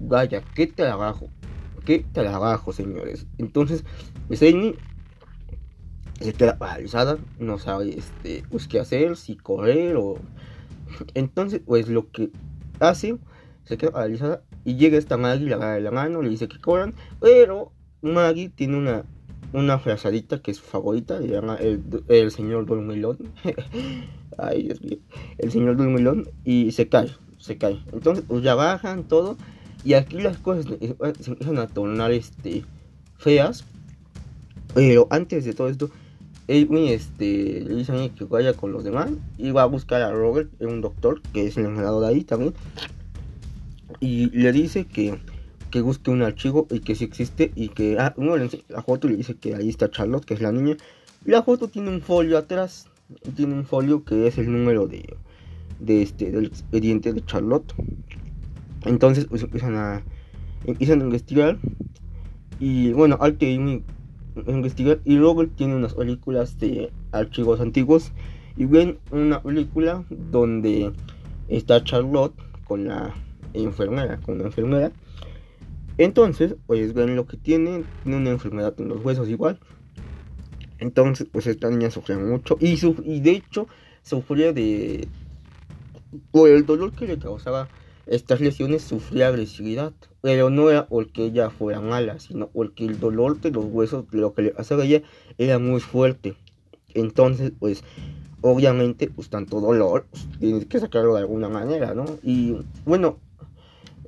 vaya, 0.00 0.42
qué 0.54 0.66
trabajo, 0.66 1.28
qué 1.84 2.04
trabajo, 2.12 2.72
señores. 2.72 3.26
Entonces, 3.38 3.84
pues 4.26 4.42
Amy 4.42 4.74
se 4.74 4.93
queda 6.32 6.58
paralizada, 6.58 7.18
no 7.38 7.58
sabe, 7.58 7.98
este, 7.98 8.44
pues 8.50 8.68
qué 8.68 8.80
hacer, 8.80 9.16
si 9.16 9.36
correr 9.36 9.96
o... 9.96 10.16
Entonces, 11.14 11.60
pues 11.64 11.88
lo 11.88 12.10
que 12.10 12.30
hace, 12.80 13.16
se 13.64 13.76
queda 13.76 13.92
paralizada 13.92 14.42
y 14.64 14.76
llega 14.76 14.96
esta 14.98 15.16
Maggie, 15.16 15.48
la 15.48 15.56
agarra 15.56 15.74
de 15.74 15.80
la 15.80 15.90
mano, 15.90 16.22
le 16.22 16.30
dice 16.30 16.48
que 16.48 16.60
corran, 16.60 16.94
pero 17.20 17.72
Maggie 18.02 18.48
tiene 18.48 18.76
una, 18.76 19.04
una 19.52 19.78
frazadita 19.78 20.40
que 20.40 20.52
es 20.52 20.58
su 20.58 20.64
favorita, 20.64 21.18
le 21.20 21.28
llama 21.28 21.56
el, 21.56 21.82
el 22.08 22.30
señor 22.30 22.66
Dormilón. 22.66 23.18
Ay, 24.38 24.64
Dios 24.64 24.82
mío. 24.82 24.98
El 25.38 25.52
señor 25.52 25.76
Dormilón 25.76 26.28
y 26.44 26.72
se 26.72 26.88
cae, 26.88 27.10
se 27.38 27.58
cae. 27.58 27.80
Entonces, 27.92 28.24
pues 28.26 28.42
ya 28.42 28.54
bajan 28.54 29.04
todo 29.04 29.36
y 29.84 29.94
aquí 29.94 30.20
las 30.20 30.38
cosas 30.38 30.66
se 30.66 31.30
empiezan 31.30 31.58
a 31.58 31.66
tornar 31.66 32.10
este, 32.12 32.64
feas. 33.18 33.64
Pero 34.74 35.06
antes 35.10 35.44
de 35.44 35.52
todo 35.52 35.68
esto, 35.68 35.90
Edwin 36.46 36.88
este, 36.88 37.62
le 37.62 37.74
dice 37.74 38.12
que 38.16 38.24
vaya 38.24 38.52
con 38.52 38.72
los 38.72 38.84
demás 38.84 39.10
y 39.38 39.50
va 39.50 39.62
a 39.62 39.66
buscar 39.66 40.02
a 40.02 40.12
Robert, 40.12 40.50
un 40.60 40.80
doctor 40.80 41.22
que 41.32 41.46
es 41.46 41.56
el 41.56 41.66
encargado 41.66 42.00
de 42.00 42.08
ahí 42.08 42.24
también 42.24 42.54
y 44.00 44.30
le 44.30 44.52
dice 44.52 44.84
que, 44.84 45.18
que 45.70 45.80
busque 45.80 46.10
un 46.10 46.22
archivo 46.22 46.66
y 46.70 46.80
que 46.80 46.94
si 46.94 47.04
existe 47.04 47.52
y 47.54 47.68
que 47.68 47.98
ah, 47.98 48.14
uno 48.16 48.36
le 48.36 48.48
la 48.68 48.82
foto 48.82 49.08
le 49.08 49.16
dice 49.16 49.34
que 49.34 49.54
ahí 49.54 49.68
está 49.68 49.90
Charlotte, 49.90 50.24
que 50.24 50.34
es 50.34 50.40
la 50.40 50.52
niña. 50.52 50.76
Y 51.24 51.30
la 51.30 51.42
foto 51.42 51.68
tiene 51.68 51.90
un 51.90 52.00
folio 52.00 52.36
atrás, 52.36 52.88
tiene 53.34 53.54
un 53.54 53.64
folio 53.64 54.04
que 54.04 54.26
es 54.26 54.38
el 54.38 54.52
número 54.52 54.86
de, 54.86 55.16
de 55.80 56.02
este, 56.02 56.30
del 56.30 56.46
expediente 56.46 57.12
de 57.12 57.24
Charlotte. 57.24 57.72
Entonces 58.84 59.26
pues 59.26 59.42
empiezan 59.42 59.76
a, 59.76 60.02
empiezan 60.66 61.00
a 61.00 61.04
investigar 61.04 61.58
y 62.60 62.92
bueno, 62.92 63.16
al 63.20 63.38
que 63.38 63.82
investigar 64.46 65.00
y 65.04 65.14
luego 65.16 65.46
tiene 65.46 65.76
unas 65.76 65.94
películas 65.94 66.58
de 66.58 66.92
archivos 67.12 67.60
antiguos 67.60 68.12
y 68.56 68.66
ven 68.66 68.98
una 69.10 69.42
película 69.42 70.04
donde 70.10 70.92
está 71.48 71.82
Charlotte 71.82 72.34
con 72.64 72.86
la 72.86 73.14
enfermera, 73.52 74.18
con 74.18 74.36
una 74.36 74.44
enfermera. 74.44 74.92
Entonces, 75.98 76.56
pues 76.66 76.92
ven 76.92 77.16
lo 77.16 77.26
que 77.26 77.36
tiene, 77.36 77.84
tiene 78.02 78.18
una 78.18 78.30
enfermedad 78.30 78.74
en 78.78 78.88
los 78.88 79.04
huesos 79.04 79.28
igual. 79.28 79.60
Entonces, 80.78 81.26
pues 81.30 81.46
esta 81.46 81.70
niña 81.70 81.90
sufría 81.90 82.18
mucho 82.18 82.56
y, 82.60 82.78
y 83.04 83.20
de 83.20 83.30
hecho 83.30 83.68
sufría 84.02 84.52
de... 84.52 85.08
Por 86.30 86.48
el 86.48 86.64
dolor 86.64 86.92
que 86.92 87.06
le 87.06 87.18
causaba 87.18 87.68
estas 88.06 88.40
lesiones, 88.40 88.82
sufría 88.82 89.28
agresividad. 89.28 89.92
Pero 90.20 90.50
no 90.50 90.70
era 90.70 90.86
porque 90.86 91.24
ella 91.26 91.50
fuera 91.50 91.80
mala, 91.80 92.18
sino 92.18 92.48
porque 92.48 92.84
el 92.86 92.98
dolor 92.98 93.40
de 93.40 93.50
los 93.50 93.64
huesos, 93.66 94.10
de 94.10 94.18
lo 94.18 94.32
que 94.32 94.42
le 94.42 94.50
pasaba 94.50 94.84
ella, 94.84 95.02
era 95.38 95.58
muy 95.58 95.80
fuerte. 95.80 96.34
Entonces, 96.94 97.52
pues 97.58 97.84
obviamente, 98.40 99.08
pues 99.08 99.30
tanto 99.30 99.60
dolor, 99.60 100.06
pues, 100.10 100.28
tienes 100.38 100.66
que 100.66 100.78
sacarlo 100.78 101.14
de 101.14 101.20
alguna 101.20 101.48
manera, 101.48 101.94
¿no? 101.94 102.04
Y 102.22 102.56
bueno, 102.84 103.18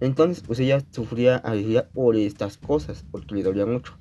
entonces, 0.01 0.43
pues 0.47 0.59
ella 0.61 0.83
sufría 0.91 1.37
agresividad 1.37 1.89
por 1.91 2.17
estas 2.17 2.59
cosas, 2.59 3.05
porque 3.11 3.35
le 3.35 3.43
dolía 3.43 3.67
mucho. 3.67 3.95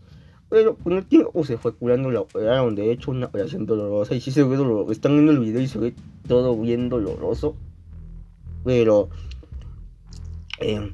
Pero 0.49 0.75
con 0.75 0.93
el 0.93 1.05
tiempo 1.05 1.43
se 1.43 1.57
fue 1.57 1.73
curando, 1.73 2.11
la 2.11 2.21
operaron, 2.21 2.75
de 2.75 2.91
hecho, 2.91 3.11
una 3.11 3.27
operación 3.27 3.65
dolorosa. 3.65 4.13
Y 4.13 4.21
sí 4.21 4.31
se 4.31 4.43
ve 4.43 4.57
doloroso. 4.57 4.91
Están 4.91 5.13
viendo 5.13 5.31
el 5.31 5.39
video 5.39 5.61
y 5.61 5.67
se 5.67 5.79
ve 5.79 5.95
todo 6.27 6.55
bien 6.59 6.89
doloroso. 6.89 7.55
Pero, 8.63 9.09
eh, 10.59 10.93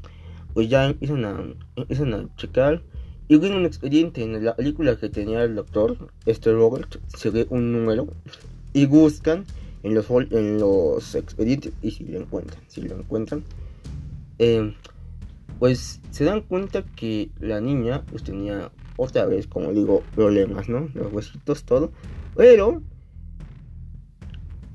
pues 0.54 0.70
ya 0.70 0.86
empiezan 0.86 1.26
a, 1.26 1.54
empiezan 1.76 2.14
a 2.14 2.36
checar. 2.36 2.82
Y 3.28 3.38
ven 3.38 3.54
un 3.54 3.66
expediente 3.66 4.24
en 4.24 4.44
la 4.44 4.56
película 4.56 4.98
que 4.98 5.08
tenía 5.08 5.44
el 5.44 5.56
doctor, 5.56 6.10
este 6.26 6.52
Robert, 6.52 6.98
se 7.08 7.30
ve 7.30 7.48
un 7.50 7.72
número. 7.72 8.08
Y 8.74 8.86
buscan 8.86 9.46
en 9.84 9.96
los, 9.96 10.10
en 10.10 10.60
los 10.60 11.16
expedientes 11.16 11.74
y 11.82 11.92
si 11.92 12.04
lo 12.06 12.20
encuentran, 12.20 12.62
si 12.68 12.82
lo 12.82 12.96
encuentran. 12.96 13.44
Eh, 14.40 14.74
pues 15.60 16.02
se 16.10 16.24
dan 16.24 16.42
cuenta 16.42 16.84
que 16.96 17.30
la 17.40 17.62
niña 17.62 18.04
pues 18.10 18.24
tenía 18.24 18.72
otra 18.98 19.26
vez, 19.26 19.48
como 19.48 19.72
digo, 19.72 20.04
problemas, 20.16 20.68
¿no? 20.70 20.90
Los 20.94 21.14
huesitos, 21.14 21.64
todo. 21.64 21.92
Pero 22.36 22.82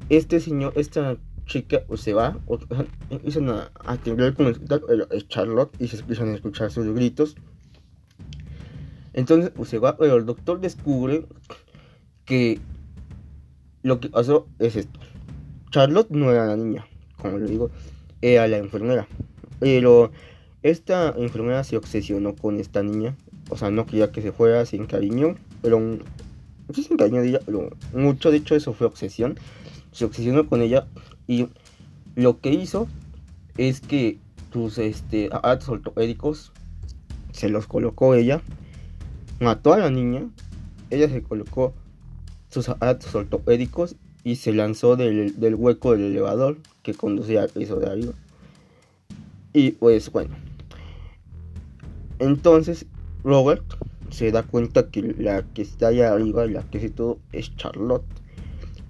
este 0.08 0.40
señor, 0.40 0.72
esta 0.76 1.16
chica 1.46 1.82
pues, 1.86 2.00
se 2.00 2.12
va, 2.12 2.38
o, 2.46 2.58
empiezan 3.10 3.48
a 3.48 3.70
atender 3.84 4.34
con 4.34 4.46
el 4.46 5.28
Charlotte 5.28 5.74
y 5.78 5.88
se 5.88 5.98
empiezan 5.98 6.28
a 6.28 6.34
escuchar 6.34 6.70
sus 6.70 6.86
gritos. 6.94 7.36
Entonces 9.16 9.50
pues 9.50 9.70
se 9.70 9.78
va, 9.78 9.96
pero 9.96 10.16
el 10.16 10.26
doctor 10.26 10.60
descubre 10.60 11.24
que 12.26 12.60
lo 13.82 13.98
que 13.98 14.10
pasó 14.10 14.46
es 14.58 14.76
esto. 14.76 15.00
Charlotte 15.70 16.10
no 16.10 16.30
era 16.30 16.46
la 16.46 16.56
niña, 16.56 16.86
como 17.16 17.38
le 17.38 17.46
digo, 17.46 17.70
era 18.20 18.46
la 18.46 18.58
enfermera. 18.58 19.08
Pero 19.58 20.12
esta 20.62 21.14
enfermera 21.16 21.64
se 21.64 21.76
obsesionó 21.76 22.36
con 22.36 22.60
esta 22.60 22.82
niña. 22.82 23.16
O 23.48 23.56
sea, 23.56 23.70
no 23.70 23.86
quería 23.86 24.12
que 24.12 24.20
se 24.20 24.32
fuera, 24.32 24.66
sin 24.66 24.86
cariño. 24.86 25.36
Pero 25.62 25.80
no 25.80 26.74
sé 26.74 26.82
si 26.82 26.92
encariñó 26.92 27.22
de 27.22 27.28
ella, 27.28 27.40
pero 27.46 27.70
mucho 27.94 28.30
de 28.30 28.38
hecho 28.38 28.54
eso 28.54 28.74
fue 28.74 28.86
obsesión. 28.86 29.38
Se 29.92 30.04
obsesionó 30.04 30.46
con 30.46 30.60
ella 30.60 30.86
y 31.26 31.48
lo 32.14 32.40
que 32.40 32.52
hizo 32.52 32.88
es 33.56 33.80
que 33.80 34.18
sus 34.52 34.78
este, 34.78 35.28
ortopédicos 35.32 36.52
se 37.32 37.48
los 37.48 37.66
colocó 37.66 38.14
ella. 38.14 38.40
Mató 39.40 39.74
a 39.74 39.78
la 39.78 39.90
niña. 39.90 40.28
Ella 40.88 41.08
se 41.08 41.22
colocó 41.22 41.74
sus 42.48 42.68
aparatos 42.68 43.14
ortopédicos 43.14 43.96
y 44.24 44.36
se 44.36 44.52
lanzó 44.52 44.96
del, 44.96 45.38
del 45.38 45.54
hueco 45.54 45.92
del 45.92 46.06
elevador 46.06 46.58
que 46.82 46.94
conducía 46.94 47.42
al 47.42 47.50
piso 47.50 47.76
de 47.76 47.86
arriba. 47.86 48.12
Y 49.52 49.72
pues 49.72 50.10
bueno, 50.10 50.36
entonces 52.18 52.86
Robert 53.24 53.64
se 54.10 54.30
da 54.30 54.42
cuenta 54.42 54.88
que 54.90 55.02
la 55.02 55.42
que 55.42 55.62
está 55.62 55.88
allá 55.88 56.12
arriba, 56.12 56.46
la 56.46 56.62
que 56.62 56.78
hace 56.78 56.90
todo, 56.90 57.18
es 57.32 57.54
Charlotte. 57.56 58.04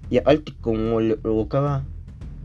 Y 0.09 0.19
al 0.19 0.43
que 0.43 0.53
como 0.61 1.01
le 1.01 1.17
provocaba 1.17 1.83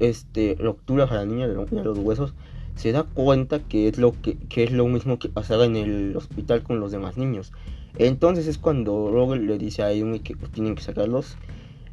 este, 0.02 0.56
rupturas 0.58 1.10
a 1.12 1.14
la 1.14 1.24
niña 1.24 1.46
de, 1.46 1.54
los 1.54 1.98
huesos, 1.98 2.34
se 2.74 2.90
da 2.90 3.04
cuenta 3.04 3.60
que 3.60 3.88
es 3.88 3.98
lo 3.98 4.12
que, 4.20 4.36
que, 4.36 4.64
es 4.64 4.72
lo 4.72 4.86
mismo 4.88 5.18
que 5.18 5.28
pasaba 5.28 5.64
en 5.64 5.76
el 5.76 6.16
hospital 6.16 6.62
con 6.62 6.80
los 6.80 6.90
demás 6.90 7.16
niños. 7.16 7.52
Entonces 7.98 8.46
es 8.48 8.58
cuando 8.58 9.10
Robert 9.12 9.42
le 9.42 9.58
dice 9.58 9.82
a 9.82 9.88
Amy 9.88 10.20
que 10.20 10.36
pues, 10.36 10.50
tienen 10.50 10.74
que 10.74 10.82
sacarlos. 10.82 11.36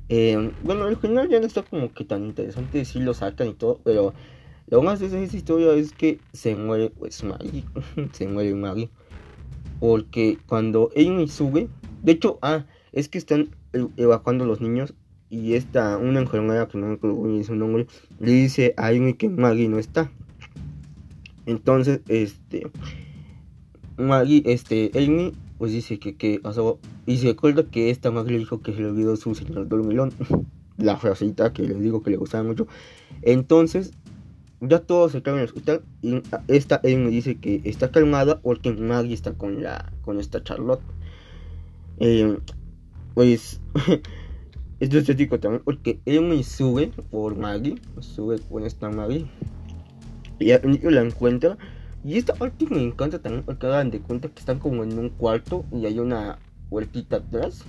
Eh, 0.07 0.51
bueno, 0.63 0.85
al 0.85 0.97
final 0.97 1.29
ya 1.29 1.39
no 1.39 1.45
está 1.45 1.61
como 1.61 1.93
que 1.93 2.03
tan 2.03 2.25
interesante 2.25 2.83
si 2.83 2.99
lo 2.99 3.13
sacan 3.13 3.49
y 3.49 3.53
todo, 3.53 3.79
pero 3.83 4.13
lo 4.67 4.81
más 4.81 4.99
de 4.99 5.05
esa 5.05 5.37
historia 5.37 5.73
es 5.73 5.93
que 5.93 6.19
se 6.33 6.55
muere 6.55 6.89
pues 6.89 7.23
Maggie, 7.23 7.63
se 8.13 8.27
muere 8.27 8.55
Maggie. 8.55 8.89
Porque 9.79 10.39
cuando 10.47 10.89
Amy 10.95 11.27
sube, 11.27 11.69
de 12.01 12.11
hecho, 12.13 12.39
ah, 12.41 12.65
es 12.91 13.07
que 13.07 13.19
están 13.19 13.49
evacuando 13.97 14.45
los 14.45 14.61
niños 14.61 14.93
y 15.29 15.53
esta, 15.53 15.97
una 15.97 16.19
enfermera 16.19 16.67
que 16.67 16.77
no 16.77 16.87
me 16.87 16.93
acuerdo 16.93 17.43
su 17.43 17.55
nombre, 17.55 17.87
le 18.19 18.31
dice 18.31 18.73
a 18.77 18.87
Amy 18.87 19.13
que 19.13 19.29
Maggie 19.29 19.69
no 19.69 19.77
está. 19.77 20.11
Entonces, 21.45 22.01
este, 22.07 22.69
Maggie, 23.97 24.43
este, 24.45 24.91
Amy, 24.95 25.33
pues 25.57 25.71
dice 25.71 25.99
que, 25.99 26.15
que 26.15 26.39
pasó, 26.39 26.79
y 27.05 27.17
se 27.17 27.29
acuerda 27.29 27.63
que 27.63 27.89
esta 27.89 28.11
Maggie 28.11 28.33
le 28.33 28.39
dijo 28.39 28.61
que 28.61 28.73
se 28.73 28.81
le 28.81 28.87
olvidó 28.87 29.15
su 29.15 29.35
señor 29.35 29.67
dormilón, 29.67 30.11
la 30.77 30.97
frasita 30.97 31.53
que 31.53 31.63
les 31.63 31.79
digo 31.79 32.01
que 32.01 32.11
le 32.11 32.17
gustaba 32.17 32.43
mucho. 32.43 32.67
Entonces, 33.21 33.91
ya 34.61 34.79
todos 34.79 35.11
se 35.13 35.19
en 35.19 35.37
el 35.37 35.45
hospital 35.45 35.83
y 36.01 36.21
esta 36.47 36.81
Amy 36.83 37.09
dice 37.11 37.35
que 37.35 37.61
está 37.63 37.91
calmada 37.91 38.41
porque 38.41 38.73
Maggie 38.73 39.13
está 39.13 39.33
con 39.33 39.63
la, 39.63 39.91
con 40.01 40.19
esta 40.19 40.43
Charlotte. 40.43 40.81
Eh, 41.99 42.37
pues 43.13 43.61
es 44.79 44.93
estético 44.93 45.39
también 45.39 45.61
porque 45.63 45.99
Amy 46.07 46.43
sube 46.43 46.91
por 47.11 47.35
Maggie, 47.35 47.75
sube 47.99 48.39
con 48.39 48.63
esta 48.63 48.89
Maggie 48.89 49.27
y 50.39 50.47
la 50.47 51.01
encuentra. 51.01 51.57
Y 52.03 52.17
esta 52.17 52.33
parte 52.33 52.65
me 52.69 52.81
encanta 52.81 53.19
también 53.19 53.43
porque 53.43 53.67
hagan 53.67 53.91
de 53.91 53.99
cuenta 53.99 54.29
que 54.29 54.39
están 54.39 54.59
como 54.59 54.83
en 54.83 54.97
un 54.97 55.09
cuarto 55.09 55.65
y 55.71 55.85
hay 55.85 55.99
una 55.99 56.39
vueltita 56.69 57.17
atrás. 57.17 57.65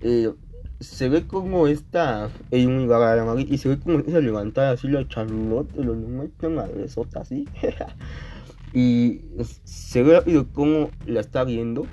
Eh, 0.00 0.32
se 0.80 1.08
ve 1.08 1.28
como 1.28 1.68
esta 1.68 2.28
Amy 2.52 2.86
va 2.86 3.12
a 3.12 3.16
la 3.16 3.24
Maggie 3.24 3.46
y 3.48 3.58
se 3.58 3.68
ve 3.68 3.78
como 3.78 4.00
esa 4.00 4.18
levantada 4.18 4.72
así 4.72 4.88
la 4.88 5.06
Charlotte, 5.06 5.72
lo 5.76 5.94
mete 5.94 6.48
una 6.48 6.64
besota 6.64 7.20
así. 7.20 7.46
y 8.74 9.20
se 9.62 10.02
ve 10.02 10.14
rápido 10.14 10.48
como 10.52 10.90
la 11.06 11.20
está 11.20 11.44
viendo 11.44 11.86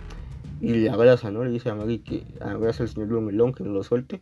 y 0.62 0.74
le 0.74 0.89
abraza, 0.89 1.32
¿no? 1.32 1.44
Le 1.44 1.51
dice 1.51 1.70
a 1.70 1.75
Maggie 1.75 2.01
que 2.01 2.24
abraza 2.42 2.84
al 2.84 2.89
señor 2.89 3.22
Melón, 3.22 3.54
que 3.54 3.63
no 3.63 3.72
lo 3.72 3.84
suelte. 3.84 4.20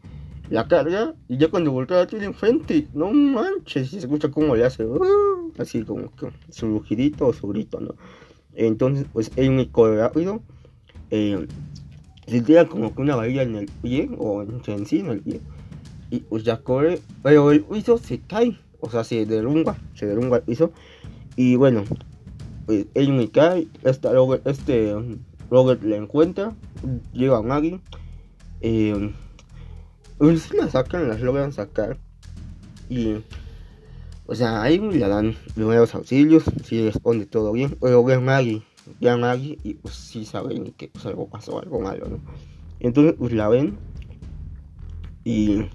La 0.50 0.68
carga 0.68 1.14
y 1.28 1.38
ya 1.38 1.50
cuando 1.50 1.72
voltea 1.72 2.08
tiene 2.08 2.26
enfrente, 2.26 2.88
no 2.94 3.12
manches, 3.12 3.88
y 3.88 3.90
se 3.90 3.98
escucha 3.98 4.30
como 4.30 4.56
le 4.56 4.66
hace, 4.66 4.86
uh, 4.86 5.52
así 5.58 5.84
como 5.84 6.16
que 6.16 6.28
su 6.50 6.68
rugidito 6.68 7.28
o 7.28 7.34
su 7.34 7.48
grito, 7.48 7.82
¿no? 7.82 7.96
Entonces, 8.54 9.06
pues 9.12 9.32
él 9.36 9.70
corre 9.72 9.98
rápido, 9.98 10.42
eh, 11.12 11.48
se 12.28 12.42
tira 12.42 12.66
como 12.66 12.96
que 12.96 13.02
una 13.02 13.16
varilla 13.16 13.44
en 13.44 13.56
el 13.56 13.66
pie, 13.82 14.10
o 14.18 14.42
en 14.42 14.86
sí, 14.86 15.00
en 15.00 15.08
el 15.08 15.20
pie, 15.20 15.42
y 16.12 16.20
pues 16.22 16.44
ya 16.44 16.62
corre, 16.62 17.02
pero 17.24 17.52
el 17.52 17.62
piso 17.64 17.98
se 17.98 18.20
cae, 18.20 18.58
o 18.80 18.90
sea, 18.90 19.04
se 19.04 19.26
derrumba, 19.26 19.78
se 19.96 20.06
derrumba 20.06 20.38
el 20.38 20.44
piso, 20.44 20.72
y 21.36 21.56
bueno, 21.58 21.84
pues 22.66 22.86
él 22.94 23.12
me 23.12 23.30
cae, 23.30 23.68
este, 23.84 24.08
este 24.46 24.96
Robert 25.50 25.82
le 25.84 25.98
encuentra, 25.98 26.56
llega 27.14 27.38
a 27.38 27.42
Maggie. 27.42 27.80
Eh, 28.62 29.14
pues 30.18 30.54
la 30.54 30.70
sacan, 30.70 31.08
las 31.08 31.22
logran 31.22 31.54
sacar. 31.54 31.98
Y, 32.90 33.18
o 34.26 34.36
sea, 34.36 34.62
ahí 34.62 34.80
le 34.80 35.00
dan 35.00 35.36
primeros 35.56 35.94
auxilios, 35.96 36.44
si 36.64 36.84
responde 36.84 37.26
todo 37.26 37.52
bien. 37.52 37.78
Pero 37.80 38.04
ve 38.04 38.16
a 38.16 38.20
Maggie, 38.20 38.64
ve 39.00 39.10
a 39.10 39.18
Maggie 39.18 39.58
y 39.64 39.76
pues 39.76 39.96
sí 39.96 40.26
saben 40.26 40.74
que 40.74 40.88
pues, 40.88 41.06
algo 41.06 41.28
pasó, 41.28 41.60
algo 41.60 41.80
malo, 41.80 42.08
¿no? 42.10 42.20
Entonces, 42.80 43.16
pues 43.18 43.34
la 43.34 43.48
ven. 43.48 43.78
Y, 45.24 45.66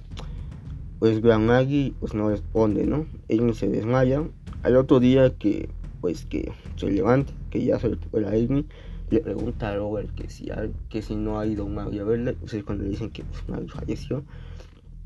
pues 0.98 1.20
ve 1.20 1.32
a 1.32 1.38
Maggie, 1.38 1.94
pues 2.00 2.14
no 2.14 2.30
responde, 2.30 2.86
¿no? 2.86 3.06
Ella 3.28 3.52
se 3.54 3.68
desmaya. 3.68 4.22
Al 4.62 4.76
otro 4.76 5.00
día 5.00 5.36
que, 5.36 5.68
pues 6.00 6.24
que 6.26 6.52
se 6.76 6.90
levanta, 6.90 7.32
que 7.50 7.64
ya 7.64 7.78
se 7.78 7.88
recupera 7.88 8.30
Amy 8.30 8.66
le 9.12 9.20
pregunta 9.20 9.68
a 9.68 9.76
Robert 9.76 10.12
que 10.14 10.30
si, 10.30 10.48
que 10.88 11.02
si 11.02 11.14
no 11.14 11.38
ha 11.38 11.46
ido 11.46 11.68
Maggie 11.68 12.00
a 12.00 12.04
verle, 12.04 12.32
pues 12.32 12.54
es 12.54 12.64
cuando 12.64 12.84
le 12.84 12.90
dicen 12.90 13.10
que 13.10 13.22
pues, 13.24 13.46
Maggie 13.48 13.68
falleció 13.68 14.24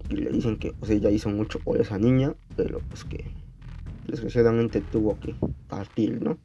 y 0.08 0.16
le 0.16 0.30
dicen 0.30 0.56
que 0.58 0.72
pues, 0.72 0.90
ella 0.92 1.10
hizo 1.10 1.28
mucho 1.28 1.58
por 1.58 1.80
esa 1.80 1.98
niña, 1.98 2.34
pero 2.56 2.80
pues 2.88 3.04
que 3.04 3.24
desgraciadamente 4.06 4.80
tuvo 4.80 5.18
que 5.18 5.34
partir, 5.68 6.22
¿no? 6.22 6.38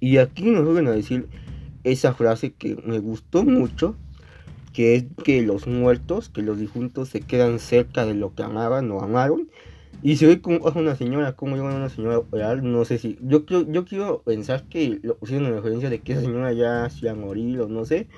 Y 0.00 0.18
aquí 0.18 0.50
nos 0.50 0.64
vuelven 0.64 0.88
a 0.88 0.90
decir 0.90 1.28
esa 1.84 2.12
frase 2.12 2.52
que 2.52 2.76
me 2.84 2.98
gustó 2.98 3.44
mucho, 3.44 3.96
que 4.72 4.96
es 4.96 5.04
que 5.22 5.42
los 5.42 5.68
muertos, 5.68 6.28
que 6.28 6.42
los 6.42 6.58
difuntos 6.58 7.08
se 7.10 7.20
quedan 7.20 7.60
cerca 7.60 8.04
de 8.04 8.14
lo 8.14 8.34
que 8.34 8.42
amaban 8.42 8.90
o 8.90 9.00
amaron 9.00 9.48
y 10.02 10.16
se 10.16 10.26
ve 10.26 10.40
como 10.40 10.58
una 10.58 10.96
señora, 10.96 11.32
como 11.34 11.56
llega 11.56 11.74
una 11.74 11.88
señora 11.88 12.20
real, 12.30 12.70
no 12.70 12.84
sé 12.84 12.98
si. 12.98 13.18
Yo 13.22 13.46
quiero, 13.46 13.70
yo 13.70 13.84
quiero 13.84 14.22
pensar 14.22 14.64
que 14.64 15.00
lo 15.02 15.16
pusieron 15.16 15.46
en 15.46 15.54
referencia 15.54 15.90
de 15.90 16.00
que 16.00 16.12
esa 16.12 16.22
señora 16.22 16.52
ya 16.52 16.90
se 16.90 17.08
ha 17.08 17.14
morido, 17.14 17.68
no 17.68 17.84
sé. 17.84 18.08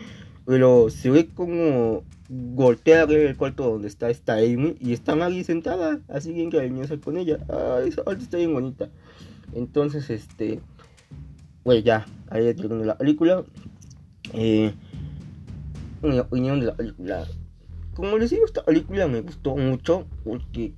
Pero 0.46 0.90
se 0.90 1.10
ve 1.10 1.28
como 1.28 2.04
golpea 2.28 3.04
el 3.04 3.36
cuarto 3.36 3.70
donde 3.70 3.88
está 3.88 4.10
esta 4.10 4.34
Amy 4.34 4.76
y 4.80 4.92
está 4.92 5.14
Maggie 5.14 5.44
sentada, 5.44 6.00
así 6.08 6.32
bien 6.32 6.50
cariñosa 6.50 6.96
con 6.98 7.16
ella. 7.16 7.38
Ah, 7.48 7.80
esa 7.86 8.04
parte 8.04 8.24
está 8.24 8.36
bien 8.36 8.52
bonita. 8.52 8.88
Entonces, 9.54 10.10
este. 10.10 10.60
Pues 11.62 11.82
ya, 11.82 12.06
ahí 12.30 12.52
terminó 12.54 12.84
la 12.84 12.96
película. 12.96 13.44
Eh, 14.32 14.72
opinión 16.02 16.60
de 16.60 16.66
la 16.66 16.74
película. 16.74 17.26
Como 17.94 18.18
les 18.18 18.30
digo, 18.30 18.44
esta 18.44 18.62
película 18.64 19.06
me 19.08 19.22
gustó 19.22 19.56
mucho 19.56 20.06
porque 20.24 20.74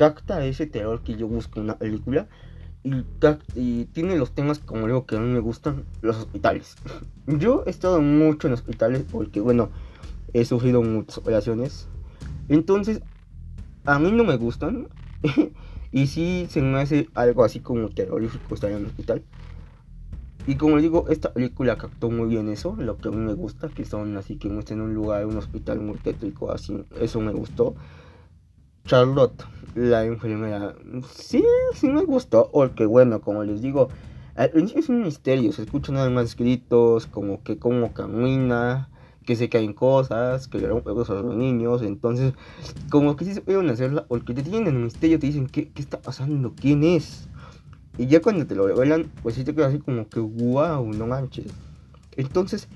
capta 0.00 0.42
ese 0.46 0.66
terror 0.66 1.02
que 1.02 1.14
yo 1.14 1.28
busco 1.28 1.58
en 1.58 1.64
una 1.64 1.76
película 1.76 2.26
y, 3.54 3.84
tiene 3.84 4.16
los 4.16 4.30
temas 4.32 4.58
como 4.58 4.86
digo 4.86 5.04
que 5.04 5.16
a 5.16 5.20
mí 5.20 5.30
me 5.30 5.40
gustan 5.40 5.84
los 6.00 6.16
hospitales. 6.16 6.76
Yo 7.26 7.64
he 7.66 7.70
estado 7.70 8.00
mucho 8.00 8.46
en 8.48 8.54
hospitales 8.54 9.04
porque 9.12 9.40
bueno 9.40 9.68
he 10.32 10.46
sufrido 10.46 10.80
muchas 10.80 11.18
operaciones. 11.18 11.86
Entonces 12.48 13.02
a 13.84 13.98
mí 13.98 14.10
no 14.10 14.24
me 14.24 14.38
gustan 14.38 14.88
y 15.92 16.06
sí 16.06 16.46
se 16.48 16.62
me 16.62 16.80
hace 16.80 17.10
algo 17.12 17.44
así 17.44 17.60
como 17.60 17.90
terrorífico 17.90 18.54
estar 18.54 18.70
en 18.70 18.78
un 18.78 18.86
hospital. 18.86 19.22
Y 20.46 20.54
como 20.54 20.76
les 20.76 20.84
digo, 20.84 21.10
esta 21.10 21.34
película 21.34 21.76
captó 21.76 22.10
muy 22.10 22.30
bien 22.30 22.48
eso, 22.48 22.74
lo 22.78 22.96
que 22.96 23.08
a 23.08 23.10
mí 23.10 23.18
me 23.18 23.34
gusta, 23.34 23.68
que 23.68 23.84
son 23.84 24.16
así 24.16 24.36
que 24.36 24.48
muestran 24.48 24.80
un 24.80 24.94
lugar, 24.94 25.26
un 25.26 25.36
hospital 25.36 25.78
muy 25.80 25.98
tétrico, 25.98 26.50
así, 26.50 26.86
eso 26.98 27.20
me 27.20 27.32
gustó. 27.32 27.74
Charlotte, 28.86 29.44
la 29.74 30.04
enfermera, 30.04 30.74
sí, 31.14 31.44
sí 31.74 31.88
me 31.88 32.04
gustó, 32.04 32.50
porque 32.52 32.86
bueno, 32.86 33.20
como 33.20 33.44
les 33.44 33.62
digo, 33.62 33.88
al 34.34 34.50
principio 34.50 34.82
es 34.82 34.88
un 34.88 35.02
misterio, 35.02 35.52
se 35.52 35.62
escuchan 35.62 35.96
nada 35.96 36.10
más 36.10 36.36
gritos, 36.36 37.06
como 37.06 37.42
que 37.42 37.58
como 37.58 37.92
camina, 37.92 38.88
que 39.26 39.36
se 39.36 39.48
caen 39.48 39.74
cosas, 39.74 40.48
que 40.48 40.58
le 40.58 40.68
rompen 40.68 40.94
cosas 40.94 41.18
a 41.18 41.22
los 41.22 41.36
niños, 41.36 41.82
entonces, 41.82 42.32
como 42.90 43.16
que 43.16 43.24
sí 43.24 43.34
se 43.34 43.42
pueden 43.42 43.68
hacerla, 43.70 44.06
porque 44.08 44.34
te 44.34 44.42
tienen 44.42 44.66
el 44.66 44.82
misterio, 44.82 45.18
te 45.18 45.26
dicen, 45.26 45.46
¿qué, 45.46 45.68
qué 45.68 45.82
está 45.82 46.00
pasando? 46.00 46.54
¿Quién 46.58 46.82
es? 46.82 47.28
Y 47.98 48.06
ya 48.06 48.20
cuando 48.22 48.46
te 48.46 48.54
lo 48.54 48.66
revelan, 48.66 49.10
pues 49.22 49.34
sí 49.34 49.44
te 49.44 49.54
quedas 49.54 49.68
así 49.68 49.78
como 49.78 50.08
que, 50.08 50.20
wow, 50.20 50.84
no 50.92 51.06
manches. 51.06 51.52
Entonces, 52.16 52.66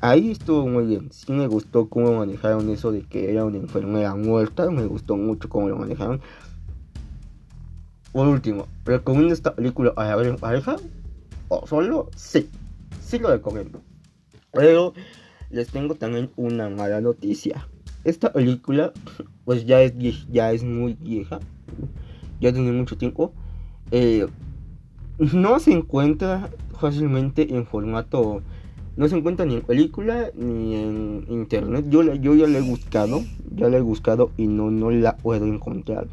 Ahí 0.00 0.30
estuvo 0.30 0.66
muy 0.68 0.84
bien. 0.84 1.10
Sí 1.12 1.32
me 1.32 1.46
gustó 1.46 1.88
cómo 1.88 2.18
manejaron 2.18 2.68
eso 2.70 2.92
de 2.92 3.02
que 3.02 3.30
era 3.30 3.44
una 3.44 3.56
enfermera 3.56 4.14
muerta. 4.14 4.70
Me 4.70 4.86
gustó 4.86 5.16
mucho 5.16 5.48
cómo 5.48 5.68
lo 5.68 5.76
manejaron. 5.76 6.20
Por 8.12 8.28
último, 8.28 8.68
¿recomiendo 8.84 9.32
esta 9.32 9.54
película 9.54 9.92
a 9.96 10.14
ver 10.16 10.26
en 10.26 10.36
pareja? 10.36 10.76
¿O 11.48 11.66
solo? 11.66 12.10
Sí. 12.16 12.48
Sí 13.00 13.18
lo 13.18 13.28
recomiendo. 13.28 13.80
Pero 14.52 14.94
les 15.50 15.68
tengo 15.68 15.94
también 15.94 16.30
una 16.36 16.68
mala 16.68 17.00
noticia. 17.00 17.66
Esta 18.04 18.32
película 18.32 18.92
pues 19.44 19.66
ya 19.66 19.82
es, 19.82 19.94
ya 20.30 20.52
es 20.52 20.62
muy 20.62 20.94
vieja. 20.94 21.40
Ya 22.40 22.52
tiene 22.52 22.72
mucho 22.72 22.96
tiempo. 22.96 23.32
Eh, 23.90 24.26
no 25.18 25.58
se 25.60 25.72
encuentra 25.72 26.50
fácilmente 26.78 27.54
en 27.54 27.66
formato 27.66 28.42
no 28.96 29.08
se 29.08 29.16
encuentra 29.16 29.44
ni 29.44 29.54
en 29.54 29.62
película 29.62 30.30
ni 30.34 30.76
en 30.76 31.26
internet. 31.28 31.86
Yo, 31.88 32.02
yo 32.14 32.34
ya 32.34 32.46
la 32.46 32.58
he 32.58 32.62
buscado, 32.62 33.22
ya 33.54 33.68
la 33.68 33.78
he 33.78 33.80
buscado 33.80 34.30
y 34.36 34.46
no, 34.46 34.70
no 34.70 34.90
la 34.90 35.16
puedo 35.16 35.46
encontrar. 35.46 36.06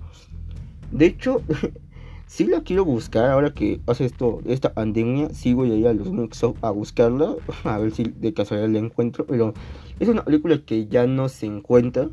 De 0.92 1.06
hecho, 1.06 1.42
si 2.28 2.46
la 2.46 2.62
quiero 2.62 2.86
buscar 2.86 3.30
ahora 3.30 3.54
que 3.54 3.82
hace 3.88 4.06
esto, 4.06 4.42
esta 4.46 4.74
pandemia. 4.74 5.30
Sí 5.30 5.54
voy 5.54 5.86
a 5.86 5.94
los 5.94 6.12
Mixup 6.12 6.58
a 6.64 6.72
buscarla, 6.72 7.36
a 7.64 7.78
ver 7.78 7.92
si 7.92 8.04
de 8.04 8.34
casualidad 8.34 8.70
la 8.70 8.80
encuentro. 8.80 9.26
Pero 9.26 9.54
es 10.00 10.08
una 10.08 10.26
película 10.26 10.60
que 10.66 10.88
ya 10.88 11.06
no 11.08 11.30
se 11.30 11.46
encuentra. 11.46 12.10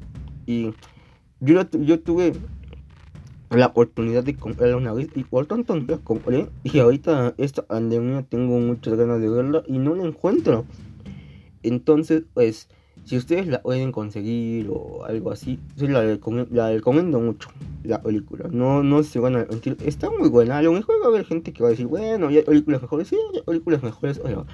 Y 0.46 0.74
yo, 1.40 1.62
yo 1.70 2.00
tuve 2.00 2.32
la 3.50 3.66
oportunidad 3.66 4.24
de 4.24 4.36
comprarla 4.36 4.76
una 4.76 4.92
vez 4.92 5.08
y 5.14 5.24
por 5.24 5.46
tanto 5.46 5.74
no 5.74 5.84
la 5.86 5.98
compré 5.98 6.48
y 6.64 6.78
ahorita 6.78 7.34
esta 7.38 7.62
pandemia 7.62 8.22
tengo 8.22 8.58
muchas 8.58 8.94
ganas 8.94 9.20
de 9.20 9.28
verla 9.28 9.62
y 9.66 9.78
no 9.78 9.94
la 9.94 10.04
encuentro 10.04 10.66
entonces 11.62 12.24
pues 12.34 12.68
si 13.04 13.16
ustedes 13.16 13.46
la 13.46 13.62
pueden 13.62 13.90
conseguir 13.90 14.68
o 14.70 15.04
algo 15.06 15.30
así 15.30 15.58
sí 15.76 15.86
la, 15.86 16.02
recomiendo 16.02 17.20
mucho 17.20 17.48
la 17.82 18.02
película. 18.02 18.48
No 18.52 18.82
no 18.82 19.02
se 19.02 19.18
van 19.18 19.36
a 19.36 19.46
mentir 19.46 19.78
está 19.82 20.10
muy 20.10 20.28
buena. 20.28 20.58
A 20.58 20.62
lo 20.62 20.72
mejor 20.72 20.96
va 21.00 21.06
a 21.06 21.08
haber 21.08 21.24
gente 21.24 21.54
que 21.54 21.62
va 21.62 21.68
a 21.68 21.70
decir 21.70 21.86
bueno 21.86 22.28
hay 22.28 22.42
películas 22.42 22.82
mejores 22.82 23.08
sí 23.08 23.16
hay 23.34 23.42
películas 23.42 23.82
mejores 23.82 24.20
pero 24.22 24.46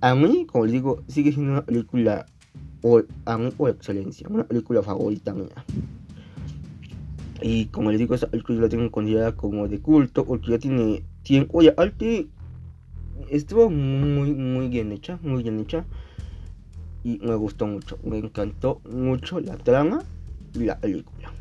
a 0.00 0.14
mí 0.14 0.46
como 0.46 0.64
les 0.64 0.74
digo 0.74 1.02
sigue 1.08 1.32
siendo 1.32 1.52
una 1.52 1.64
película 1.64 2.26
o, 2.82 3.02
a 3.24 3.38
mí 3.38 3.50
por 3.50 3.70
excelencia 3.70 4.28
una 4.30 4.44
película 4.44 4.82
favorita 4.82 5.34
mía 5.34 5.64
y 7.42 7.66
como 7.66 7.90
les 7.90 7.98
digo, 7.98 8.14
esta 8.14 8.30
película 8.30 8.62
la 8.62 8.68
tengo 8.68 8.90
considerada 8.90 9.36
como 9.36 9.68
de 9.68 9.80
culto 9.80 10.24
porque 10.24 10.52
ya 10.52 10.58
tiene 10.58 11.02
tiempo. 11.22 11.58
Oye, 11.58 11.74
Arte 11.76 12.28
estuvo 13.30 13.70
muy, 13.70 14.32
muy 14.32 14.68
bien 14.68 14.92
hecha, 14.92 15.18
muy 15.22 15.42
bien 15.42 15.60
hecha. 15.60 15.84
Y 17.04 17.18
me 17.18 17.34
gustó 17.36 17.66
mucho, 17.66 17.98
me 18.02 18.18
encantó 18.18 18.80
mucho 18.90 19.38
la 19.40 19.56
trama 19.56 20.02
y 20.54 20.64
la 20.64 20.78
película. 20.80 21.32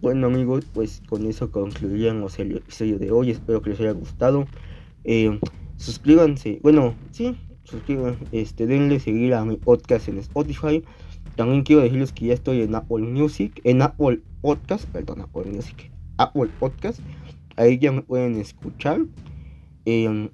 Bueno 0.00 0.26
amigos, 0.26 0.66
pues 0.72 1.02
con 1.08 1.26
eso 1.26 1.50
concluiríamos 1.50 2.38
el 2.38 2.56
episodio 2.56 2.98
de 2.98 3.10
hoy. 3.12 3.30
Espero 3.30 3.62
que 3.62 3.70
les 3.70 3.80
haya 3.80 3.92
gustado. 3.92 4.46
Eh, 5.04 5.38
suscríbanse, 5.76 6.58
bueno, 6.62 6.94
sí, 7.12 7.36
suscríbanse, 7.64 8.24
este, 8.32 8.66
denle 8.66 8.98
seguir 8.98 9.34
a 9.34 9.44
mi 9.44 9.56
podcast 9.56 10.08
en 10.08 10.18
Spotify. 10.18 10.82
También 11.36 11.62
quiero 11.64 11.82
decirles 11.82 12.12
que 12.12 12.26
ya 12.26 12.34
estoy 12.34 12.62
en 12.62 12.74
Apple 12.74 13.02
Music, 13.02 13.60
en 13.64 13.82
Apple 13.82 14.20
Podcast, 14.40 14.86
perdón, 14.86 15.20
Apple 15.20 15.44
Music, 15.52 15.90
Apple 16.16 16.50
Podcast. 16.58 17.00
Ahí 17.56 17.78
ya 17.78 17.92
me 17.92 18.00
pueden 18.00 18.36
escuchar. 18.36 19.02
Em, 19.84 20.30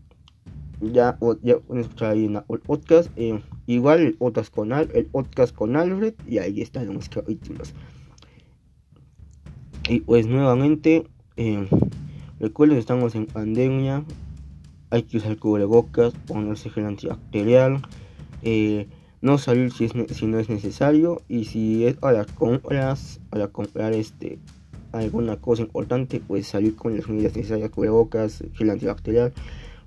ya, 0.81 1.19
ya 1.43 1.59
pueden 1.59 1.85
escuchar 1.85 2.13
ahí 2.13 2.27
en 2.27 2.37
Apple 2.37 2.59
Podcast. 2.59 3.11
Em, 3.17 3.41
igual 3.67 4.01
el 4.01 4.15
podcast 4.15 4.55
con 4.55 4.71
podcast 5.11 5.55
con 5.55 5.77
Alfred 5.77 6.15
y 6.27 6.39
ahí 6.39 6.61
están 6.61 6.95
los 6.95 7.09
capítulos. 7.09 7.75
Y 9.89 10.01
pues 10.01 10.29
nuevamente, 10.29 11.09
eh, 11.37 11.69
recuerden 12.39 12.77
que 12.77 12.81
estamos 12.81 13.17
en 13.17 13.27
pandemia. 13.27 14.05
Hay 14.91 15.03
que 15.03 15.17
usar 15.17 15.37
cubrebocas, 15.37 16.15
ponerse 16.27 16.71
gel 16.71 16.87
antibacterial. 16.87 17.83
Eh, 18.43 18.87
no 19.23 19.39
salir 19.39 19.73
si, 19.73 19.85
es, 19.85 19.93
si 20.15 20.27
no 20.27 20.39
es 20.39 20.51
necesario 20.51 21.23
y 21.29 21.47
si 21.47 21.87
es 21.87 21.95
para 21.95 22.25
compras, 22.25 23.21
para 23.31 23.49
comprar 23.49 23.93
este 23.95 24.39
alguna 24.93 25.37
cosa 25.37 25.63
importante, 25.63 26.21
pues 26.21 26.49
salir 26.49 26.77
con 26.77 26.97
las 26.97 27.09
medidas 27.09 27.35
necesarias, 27.35 27.71
cubrebocas, 27.71 28.45
gel 28.55 28.69
antibacterial. 28.69 29.33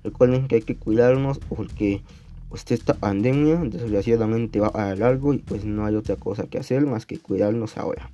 Recuerden 0.02 0.48
que 0.48 0.56
hay 0.56 0.62
que 0.62 0.76
cuidarnos 0.76 1.38
porque 1.38 2.02
pues, 2.48 2.64
esta 2.70 2.94
pandemia 2.94 3.56
desgraciadamente 3.56 4.58
va 4.58 4.68
a 4.68 4.94
largo 4.96 5.34
y 5.34 5.38
pues 5.38 5.64
no 5.64 5.84
hay 5.84 5.94
otra 5.94 6.16
cosa 6.16 6.46
que 6.48 6.58
hacer 6.58 6.84
más 6.86 7.06
que 7.06 7.18
cuidarnos 7.18 7.76
ahora. 7.76 8.10